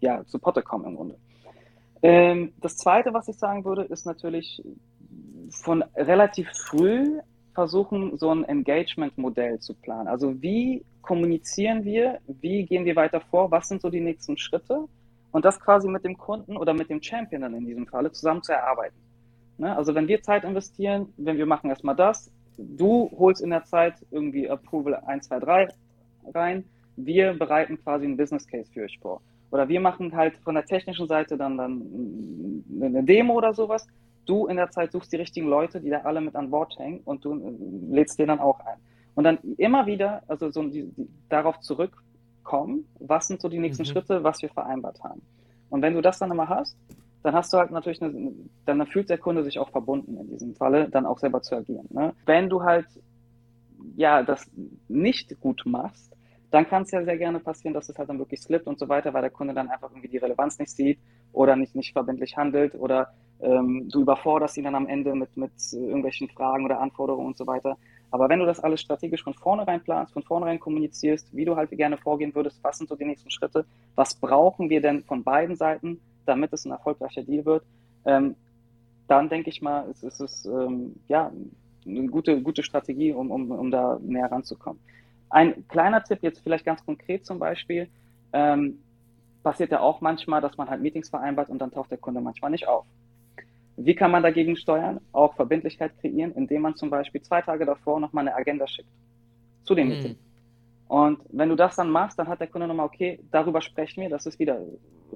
[0.00, 1.16] ja, zu Potte kommen im Grunde.
[2.02, 4.62] Ähm, das Zweite, was ich sagen würde, ist natürlich
[5.50, 7.20] von relativ früh
[7.54, 10.08] versuchen, so ein Engagement-Modell zu planen.
[10.08, 14.86] Also wie kommunizieren wir, wie gehen wir weiter vor, was sind so die nächsten Schritte
[15.32, 18.42] und das quasi mit dem Kunden oder mit dem Champion dann in diesem Falle zusammen
[18.42, 18.96] zu erarbeiten.
[19.58, 19.76] Ne?
[19.76, 23.94] Also wenn wir Zeit investieren, wenn wir machen erstmal das, du holst in der Zeit
[24.10, 25.68] irgendwie Approval 1, 2, 3
[26.34, 26.64] rein.
[26.96, 29.20] Wir bereiten quasi einen Business Case für euch vor.
[29.50, 31.82] Oder wir machen halt von der technischen Seite dann, dann
[32.80, 33.86] eine Demo oder sowas.
[34.26, 37.00] Du in der Zeit suchst die richtigen Leute, die da alle mit an Bord hängen
[37.04, 38.78] und du äh, lädst den dann auch ein.
[39.14, 43.84] Und dann immer wieder, also so die, die, darauf zurückkommen, was sind so die nächsten
[43.84, 43.88] mhm.
[43.88, 45.22] Schritte, was wir vereinbart haben.
[45.70, 46.76] Und wenn du das dann immer hast,
[47.22, 48.32] dann hast du halt natürlich, eine,
[48.66, 51.88] dann fühlt der Kunde sich auch verbunden in diesem Falle, dann auch selber zu agieren.
[51.90, 52.12] Ne?
[52.26, 52.86] Wenn du halt
[53.96, 54.46] ja das
[54.88, 56.14] nicht gut machst,
[56.50, 58.88] dann kann es ja sehr gerne passieren, dass es halt dann wirklich slippt und so
[58.88, 61.00] weiter, weil der Kunde dann einfach irgendwie die Relevanz nicht sieht
[61.32, 63.12] oder nicht, nicht verbindlich handelt oder
[63.44, 67.46] ähm, du überforderst ihn dann am Ende mit, mit irgendwelchen Fragen oder Anforderungen und so
[67.46, 67.76] weiter.
[68.10, 71.70] Aber wenn du das alles strategisch von vornherein planst, von vornherein kommunizierst, wie du halt
[71.70, 73.64] gerne vorgehen würdest, was sind so die nächsten Schritte,
[73.96, 77.64] was brauchen wir denn von beiden Seiten, damit es ein erfolgreicher Deal wird,
[78.04, 78.36] ähm,
[79.08, 81.30] dann denke ich mal, es ist es ähm, ja,
[81.86, 84.80] eine gute, gute Strategie, um, um, um da näher ranzukommen.
[85.28, 87.88] Ein kleiner Tipp jetzt vielleicht ganz konkret zum Beispiel,
[88.32, 88.78] ähm,
[89.42, 92.50] passiert ja auch manchmal, dass man halt Meetings vereinbart und dann taucht der Kunde manchmal
[92.50, 92.86] nicht auf.
[93.76, 95.00] Wie kann man dagegen steuern?
[95.12, 98.88] Auch Verbindlichkeit kreieren, indem man zum Beispiel zwei Tage davor nochmal eine Agenda schickt
[99.64, 99.94] zu dem mhm.
[99.94, 100.16] Meeting.
[100.86, 104.10] Und wenn du das dann machst, dann hat der Kunde nochmal, okay, darüber sprechen wir,
[104.10, 104.60] das ist wieder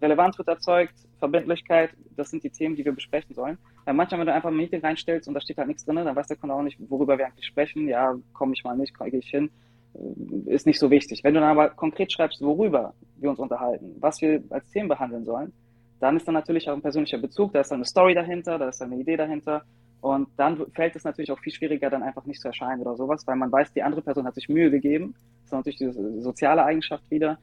[0.00, 3.58] Relevanz wird erzeugt, Verbindlichkeit, das sind die Themen, die wir besprechen sollen.
[3.84, 6.16] Weil manchmal, wenn du einfach ein Meeting reinstellst und da steht halt nichts drin, dann
[6.16, 7.88] weiß der Kunde auch nicht, worüber wir eigentlich sprechen.
[7.88, 9.50] Ja, komme ich mal nicht, gehe ich hin,
[9.94, 11.24] äh, ist nicht so wichtig.
[11.24, 15.24] Wenn du dann aber konkret schreibst, worüber wir uns unterhalten, was wir als Themen behandeln
[15.24, 15.52] sollen,
[16.00, 18.68] dann ist dann natürlich auch ein persönlicher Bezug, da ist dann eine Story dahinter, da
[18.68, 19.62] ist dann eine Idee dahinter
[20.00, 23.26] und dann fällt es natürlich auch viel schwieriger, dann einfach nicht zu erscheinen oder sowas,
[23.26, 25.14] weil man weiß, die andere Person hat sich Mühe gegeben.
[25.42, 27.38] Das ist natürlich diese soziale Eigenschaft wieder.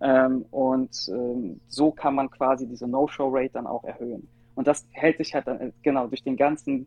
[0.00, 4.26] Ähm, und ähm, so kann man quasi diese No-Show-Rate dann auch erhöhen.
[4.54, 6.86] Und das hält sich halt dann, äh, genau, durch den ganzen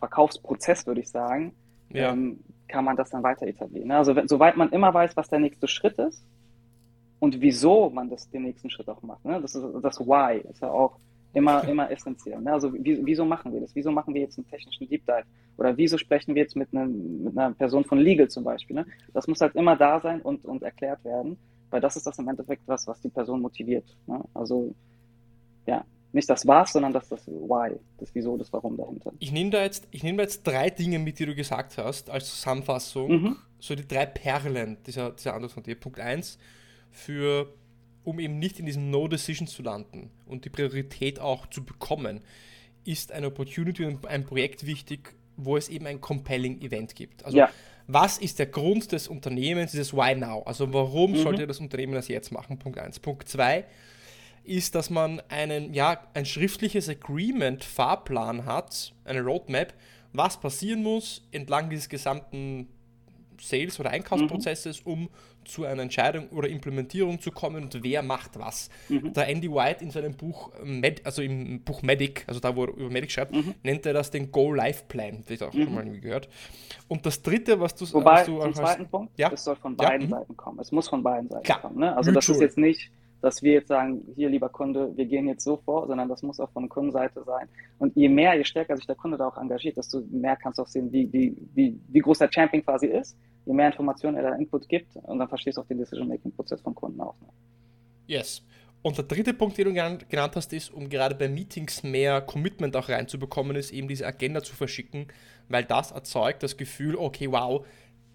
[0.00, 1.54] Verkaufsprozess, würde ich sagen,
[1.90, 2.12] ja.
[2.12, 3.90] ähm, kann man das dann weiter etablieren.
[3.92, 6.22] Also wenn, soweit man immer weiß, was der nächste Schritt ist
[7.20, 9.24] und wieso man das, den nächsten Schritt auch macht.
[9.24, 9.40] Ne?
[9.40, 10.98] Das ist das Why ist ja auch
[11.34, 12.40] immer, immer essentiell.
[12.40, 12.52] Ne?
[12.52, 13.74] Also wie, wieso machen wir das?
[13.74, 15.24] Wieso machen wir jetzt einen technischen Deep Dive?
[15.56, 18.76] Oder wieso sprechen wir jetzt mit, einem, mit einer Person von Legal zum Beispiel?
[18.76, 18.86] Ne?
[19.12, 21.36] Das muss halt immer da sein und, und erklärt werden,
[21.70, 23.84] weil das ist das im Endeffekt was, was die Person motiviert.
[24.06, 24.22] Ne?
[24.34, 24.74] Also
[25.66, 29.12] ja, nicht das Was, sondern das, das Why, das Wieso, das Warum dahinter.
[29.18, 32.30] Ich nehme da jetzt, ich nehme jetzt drei Dinge mit, die du gesagt hast, als
[32.30, 33.10] Zusammenfassung.
[33.10, 33.36] Mhm.
[33.58, 35.74] So die drei Perlen dieser, dieser Antwort von dir.
[35.74, 36.38] Punkt 1,
[36.90, 37.52] für,
[38.04, 42.20] um eben nicht in diesem No-Decision zu landen und die Priorität auch zu bekommen,
[42.84, 47.24] ist eine Opportunity und ein Projekt wichtig, wo es eben ein compelling Event gibt.
[47.24, 47.50] Also ja.
[47.86, 50.42] was ist der Grund des Unternehmens, dieses Why Now?
[50.44, 51.22] Also warum mhm.
[51.22, 52.58] sollte das Unternehmen das jetzt machen?
[52.58, 52.98] Punkt 1.
[53.00, 53.64] Punkt 2
[54.44, 59.74] ist, dass man einen, ja, ein schriftliches Agreement, Fahrplan hat, eine Roadmap,
[60.12, 62.68] was passieren muss entlang dieses gesamten
[63.40, 64.92] Sales- oder Einkaufsprozesses, mhm.
[64.92, 65.08] um
[65.44, 68.68] zu einer Entscheidung oder Implementierung zu kommen und wer macht was.
[68.88, 69.12] Mhm.
[69.14, 72.74] Der Andy White in seinem Buch, Med, also im Buch Medic, also da, wo er
[72.74, 73.54] über Medic schreibt, mhm.
[73.62, 75.74] nennt er das den Go-Life-Plan, das ich auch schon mhm.
[75.74, 76.28] mal irgendwie gehört.
[76.86, 79.30] Und das dritte, was du Wobei, was du zum zweiten Punkt, ja?
[79.32, 80.06] es soll von beiden ja.
[80.06, 80.10] Mhm.
[80.10, 80.58] Seiten kommen.
[80.60, 81.60] Es muss von beiden Seiten Klar.
[81.62, 81.78] kommen.
[81.78, 81.96] Ne?
[81.96, 82.14] Also Mutual.
[82.14, 82.90] das ist jetzt nicht
[83.20, 86.38] dass wir jetzt sagen, hier lieber Kunde, wir gehen jetzt so vor, sondern das muss
[86.40, 87.48] auch von der Kundenseite sein.
[87.78, 90.62] Und je mehr, je stärker sich der Kunde da auch engagiert, desto mehr kannst du
[90.62, 94.30] auch sehen, wie, wie, wie, wie groß der Champion quasi ist, je mehr Informationen er
[94.30, 97.14] da Input gibt und dann verstehst du auch den Decision-Making-Prozess vom Kunden auch.
[97.20, 97.28] Ne?
[98.06, 98.42] Yes.
[98.82, 102.76] Und der dritte Punkt, den du genannt hast, ist, um gerade bei Meetings mehr Commitment
[102.76, 105.08] auch reinzubekommen, ist eben diese Agenda zu verschicken,
[105.48, 107.66] weil das erzeugt das Gefühl, okay, wow,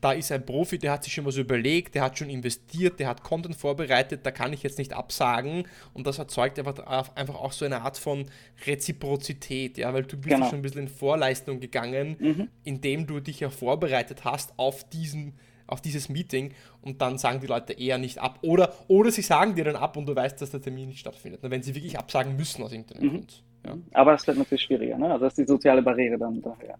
[0.03, 3.07] da ist ein Profi, der hat sich schon was überlegt, der hat schon investiert, der
[3.07, 7.53] hat Content vorbereitet, da kann ich jetzt nicht absagen und das erzeugt einfach, einfach auch
[7.53, 8.25] so eine Art von
[8.67, 10.49] Reziprozität, ja, weil du bist genau.
[10.49, 12.49] schon ein bisschen in Vorleistung gegangen, mhm.
[12.65, 15.35] indem du dich ja vorbereitet hast auf diesen
[15.65, 19.55] auf dieses Meeting und dann sagen die Leute eher nicht ab oder, oder sie sagen
[19.55, 22.35] dir dann ab und du weißt, dass der Termin nicht stattfindet, wenn sie wirklich absagen
[22.35, 23.09] müssen aus irgendeinem mhm.
[23.11, 23.43] Grund.
[23.65, 23.77] Ja.
[23.93, 25.13] Aber es wird natürlich schwieriger, ne?
[25.13, 26.77] also das ist die soziale Barriere dann daher.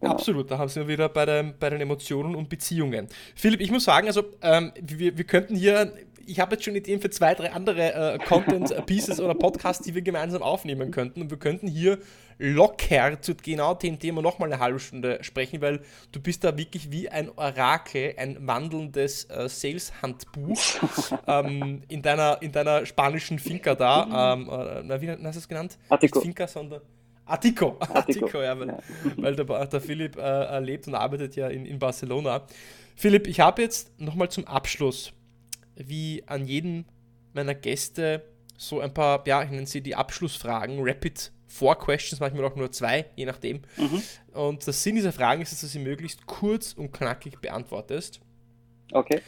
[0.00, 0.12] Genau.
[0.12, 3.08] Absolut, da haben wir wieder bei, den, bei den Emotionen und Beziehungen.
[3.34, 5.92] Philipp, ich muss sagen, also ähm, wir, wir könnten hier,
[6.26, 10.02] ich habe jetzt schon Ideen für zwei, drei andere äh, Content-Pieces oder Podcasts, die wir
[10.02, 11.22] gemeinsam aufnehmen könnten.
[11.22, 11.98] Und wir könnten hier
[12.38, 15.80] locker zu genau dem Thema nochmal eine halbe Stunde sprechen, weil
[16.12, 20.58] du bist da wirklich wie ein Orakel, ein wandelndes äh, Sales-Handbuch
[21.26, 24.34] ähm, in, deiner, in deiner spanischen Finca da.
[24.34, 24.48] Ähm,
[24.90, 25.78] äh, wie hast du es genannt?
[25.88, 26.20] Artico.
[26.20, 26.82] Finca, sondern
[27.26, 28.78] Attico, Attico, ja, weil, ja.
[29.16, 32.46] weil der, der Philipp äh, lebt und arbeitet ja in, in Barcelona.
[32.94, 35.12] Philipp, ich habe jetzt nochmal zum Abschluss,
[35.74, 36.86] wie an jeden
[37.34, 38.22] meiner Gäste,
[38.56, 42.72] so ein paar, ja, ich nenne sie die Abschlussfragen, Rapid Four Questions, manchmal auch nur
[42.72, 43.60] zwei, je nachdem.
[43.76, 44.02] Mhm.
[44.32, 48.20] Und der Sinn dieser Fragen ist, dass du sie möglichst kurz und knackig beantwortest.
[48.92, 49.20] Okay.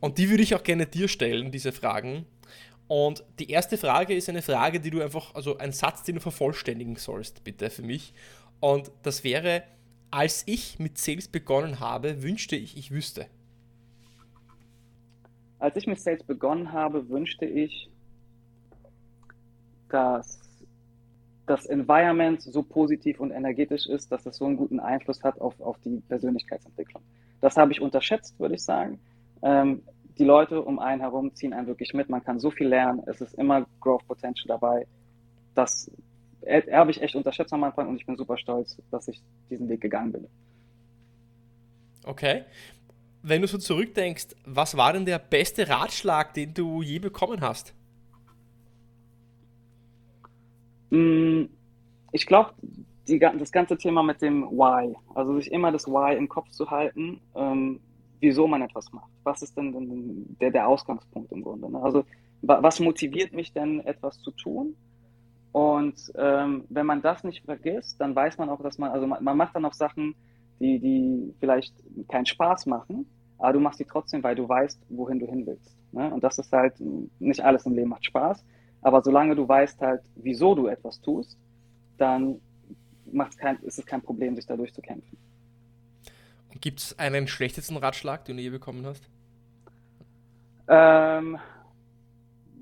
[0.00, 2.26] Und die würde ich auch gerne dir stellen, diese Fragen.
[2.86, 6.20] Und die erste Frage ist eine Frage, die du einfach, also ein Satz, den du
[6.20, 8.12] vervollständigen sollst, bitte für mich.
[8.60, 9.62] Und das wäre,
[10.10, 13.26] als ich mit Sales begonnen habe, wünschte ich, ich wüsste.
[15.58, 17.88] Als ich mit Sales begonnen habe, wünschte ich,
[19.88, 20.40] dass
[21.46, 25.58] das Environment so positiv und energetisch ist, dass es so einen guten Einfluss hat auf,
[25.60, 27.02] auf die Persönlichkeitsentwicklung.
[27.40, 28.98] Das habe ich unterschätzt, würde ich sagen.
[29.42, 29.82] Ähm,
[30.18, 32.08] die Leute um einen herum ziehen einen wirklich mit.
[32.08, 33.02] Man kann so viel lernen.
[33.06, 34.86] Es ist immer Growth Potential dabei.
[35.54, 35.90] Das
[36.72, 39.80] habe ich echt unterschätzt am Anfang und ich bin super stolz, dass ich diesen Weg
[39.80, 40.26] gegangen bin.
[42.04, 42.44] Okay.
[43.22, 47.74] Wenn du so zurückdenkst, was war denn der beste Ratschlag, den du je bekommen hast?
[50.90, 51.44] Mm,
[52.12, 52.52] ich glaube,
[53.06, 57.20] das ganze Thema mit dem Why, also sich immer das Why im Kopf zu halten,
[57.34, 57.80] ähm,
[58.24, 59.10] wieso man etwas macht.
[59.22, 61.70] Was ist denn der, der Ausgangspunkt im Grunde?
[61.70, 61.80] Ne?
[61.80, 62.04] Also
[62.42, 64.76] was motiviert mich denn, etwas zu tun?
[65.52, 69.22] Und ähm, wenn man das nicht vergisst, dann weiß man auch, dass man, also man,
[69.22, 70.14] man, macht dann auch Sachen,
[70.58, 71.74] die, die vielleicht
[72.08, 73.06] keinen Spaß machen,
[73.38, 75.76] aber du machst die trotzdem, weil du weißt, wohin du hin willst.
[75.92, 76.12] Ne?
[76.12, 76.74] Und das ist halt,
[77.20, 78.44] nicht alles im Leben macht Spaß,
[78.82, 81.38] aber solange du weißt halt, wieso du etwas tust,
[81.98, 82.40] dann
[83.38, 85.16] kein, ist es kein Problem, sich da durchzukämpfen.
[86.60, 89.02] Gibt es einen schlechtesten Ratschlag, den du je bekommen hast?
[90.68, 91.38] Ähm,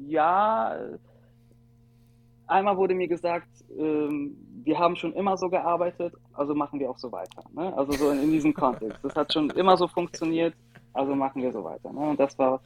[0.07, 0.77] ja,
[2.47, 6.99] einmal wurde mir gesagt, ähm, wir haben schon immer so gearbeitet, also machen wir auch
[6.99, 7.45] so weiter.
[7.53, 7.73] Ne?
[7.77, 8.99] Also so in, in, diesem Kontext.
[9.03, 10.55] Das hat schon immer so funktioniert,
[10.93, 11.93] also machen wir so weiter.
[11.93, 12.01] Ne?
[12.01, 12.61] Und das war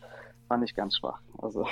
[0.48, 1.20] fand ich ganz schwach.
[1.38, 1.66] Also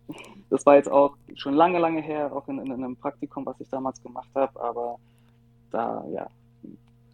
[0.50, 3.60] das war jetzt auch schon lange, lange her, auch in, in, in einem Praktikum, was
[3.60, 4.98] ich damals gemacht habe, aber
[5.70, 6.26] da, ja,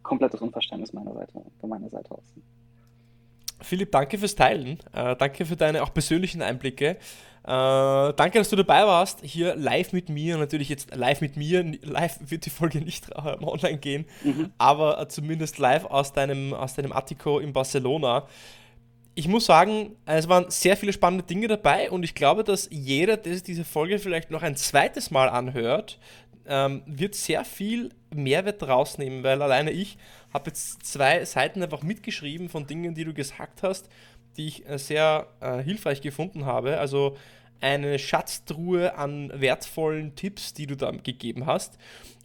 [0.05, 2.33] komplettes Unverständnis meiner Seite, von meiner Seite aus.
[3.61, 4.79] Philipp, danke fürs Teilen.
[4.93, 6.99] Äh, danke für deine auch persönlichen Einblicke.
[7.47, 10.39] Äh, danke, dass du dabei warst, hier live mit mir.
[10.39, 11.63] Natürlich jetzt live mit mir.
[11.83, 14.53] Live wird die Folge nicht äh, online gehen, mhm.
[14.57, 18.27] aber äh, zumindest live aus deinem, aus deinem Attico in Barcelona.
[19.15, 23.17] Ich muss sagen, es waren sehr viele spannende Dinge dabei und ich glaube, dass jeder,
[23.17, 26.01] der sich diese Folge vielleicht noch ein zweites Mal anhört,
[26.47, 29.99] ähm, wird sehr viel Mehrwert rausnehmen, weil alleine ich
[30.33, 33.89] habe jetzt zwei Seiten einfach mitgeschrieben von Dingen, die du gesagt hast,
[34.37, 36.79] die ich äh, sehr äh, hilfreich gefunden habe.
[36.79, 37.17] Also
[37.61, 41.79] eine Schatztruhe an wertvollen Tipps, die du da gegeben hast.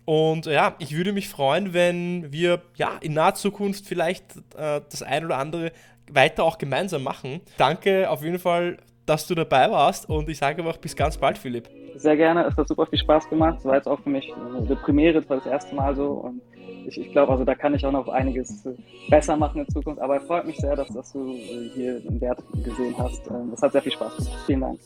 [0.05, 5.03] Und ja, ich würde mich freuen, wenn wir ja in naher Zukunft vielleicht äh, das
[5.03, 5.71] ein oder andere
[6.11, 7.41] weiter auch gemeinsam machen.
[7.57, 11.37] Danke auf jeden Fall, dass du dabei warst und ich sage einfach bis ganz bald,
[11.37, 11.69] Philipp.
[11.99, 13.57] Sehr gerne, es hat super viel Spaß gemacht.
[13.59, 16.41] Es war jetzt auch für mich eine Premiere, das war das erste Mal so und
[16.87, 18.67] ich, ich glaube, also da kann ich auch noch einiges
[19.09, 20.01] besser machen in Zukunft.
[20.01, 23.27] Aber es freut mich sehr, dass, dass du hier den Wert gesehen hast.
[23.27, 24.39] Ähm, das hat sehr viel Spaß gemacht.
[24.45, 24.79] Vielen Dank.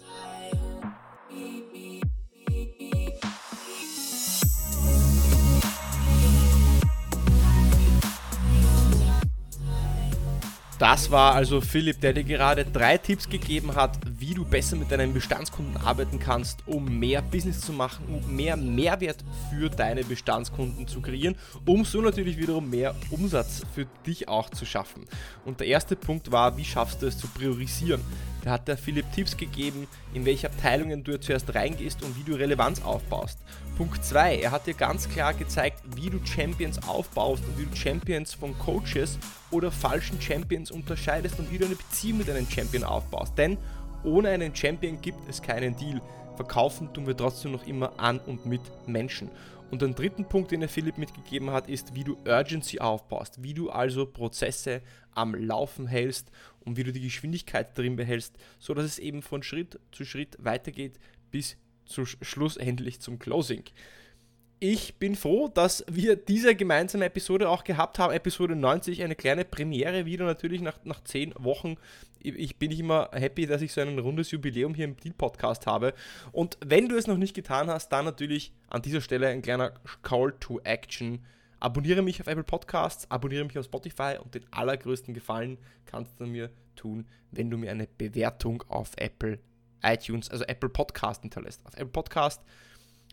[10.80, 14.92] Das war also Philipp, der dir gerade drei Tipps gegeben hat, wie du besser mit
[14.92, 20.88] deinen Bestandskunden arbeiten kannst, um mehr Business zu machen, um mehr Mehrwert für deine Bestandskunden
[20.88, 25.06] zu kreieren, um so natürlich wiederum mehr Umsatz für dich auch zu schaffen.
[25.46, 28.02] Und der erste Punkt war, wie schaffst du es zu priorisieren?
[28.44, 32.38] Da hat der Philipp Tipps gegeben, in welche Abteilungen du zuerst reingehst und wie du
[32.38, 33.40] Relevanz aufbaust.
[33.78, 37.76] Punkt 2, er hat dir ganz klar gezeigt, wie du Champions aufbaust und wie du
[37.76, 39.18] Champions von Coaches
[39.50, 43.38] oder falschen Champions unterscheidest und wie du eine Beziehung mit einem Champion aufbaust.
[43.38, 43.58] Denn
[44.04, 46.02] ohne einen Champion gibt es keinen Deal.
[46.36, 49.30] Verkaufen tun wir trotzdem noch immer an und mit Menschen.
[49.72, 53.56] Und den dritten Punkt, den der Philipp mitgegeben hat, ist, wie du Urgency aufbaust, wie
[53.56, 54.82] du also Prozesse
[55.16, 56.30] am Laufen hältst
[56.66, 61.00] und wie du die Geschwindigkeit drin behältst, sodass es eben von Schritt zu Schritt weitergeht
[61.32, 63.64] bis zu schlussendlich zum Closing.
[64.66, 68.14] Ich bin froh, dass wir diese gemeinsame Episode auch gehabt haben.
[68.14, 71.76] Episode 90, eine kleine Premiere wieder natürlich nach, nach zehn Wochen.
[72.22, 75.94] Ich bin immer happy, dass ich so ein rundes Jubiläum hier im Deal-Podcast habe.
[76.32, 79.74] Und wenn du es noch nicht getan hast, dann natürlich an dieser Stelle ein kleiner
[80.02, 81.26] Call to Action.
[81.64, 86.26] Abonniere mich auf Apple Podcasts, abonniere mich auf Spotify und den allergrößten Gefallen kannst du
[86.26, 89.40] mir tun, wenn du mir eine Bewertung auf Apple
[89.82, 91.66] iTunes, also Apple Podcast hinterlässt.
[91.66, 92.42] Auf Apple Podcast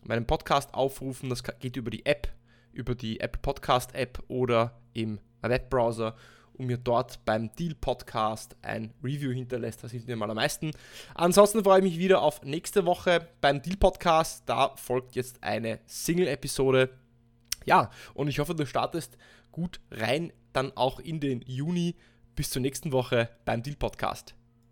[0.03, 1.29] meinen Podcast aufrufen.
[1.29, 2.27] Das geht über die App,
[2.73, 6.17] über die Apple Podcast App oder im Webbrowser
[6.55, 9.81] und mir dort beim Deal Podcast ein Review hinterlässt.
[9.81, 10.71] Das hilft mir mal am meisten.
[11.15, 14.43] Ansonsten freue ich mich wieder auf nächste Woche beim Deal Podcast.
[14.45, 16.89] Da folgt jetzt eine Single-Episode.
[17.65, 19.17] Ja, und ich hoffe, du startest
[19.51, 21.95] gut rein, dann auch in den Juni.
[22.35, 24.35] Bis zur nächsten Woche beim Deal Podcast.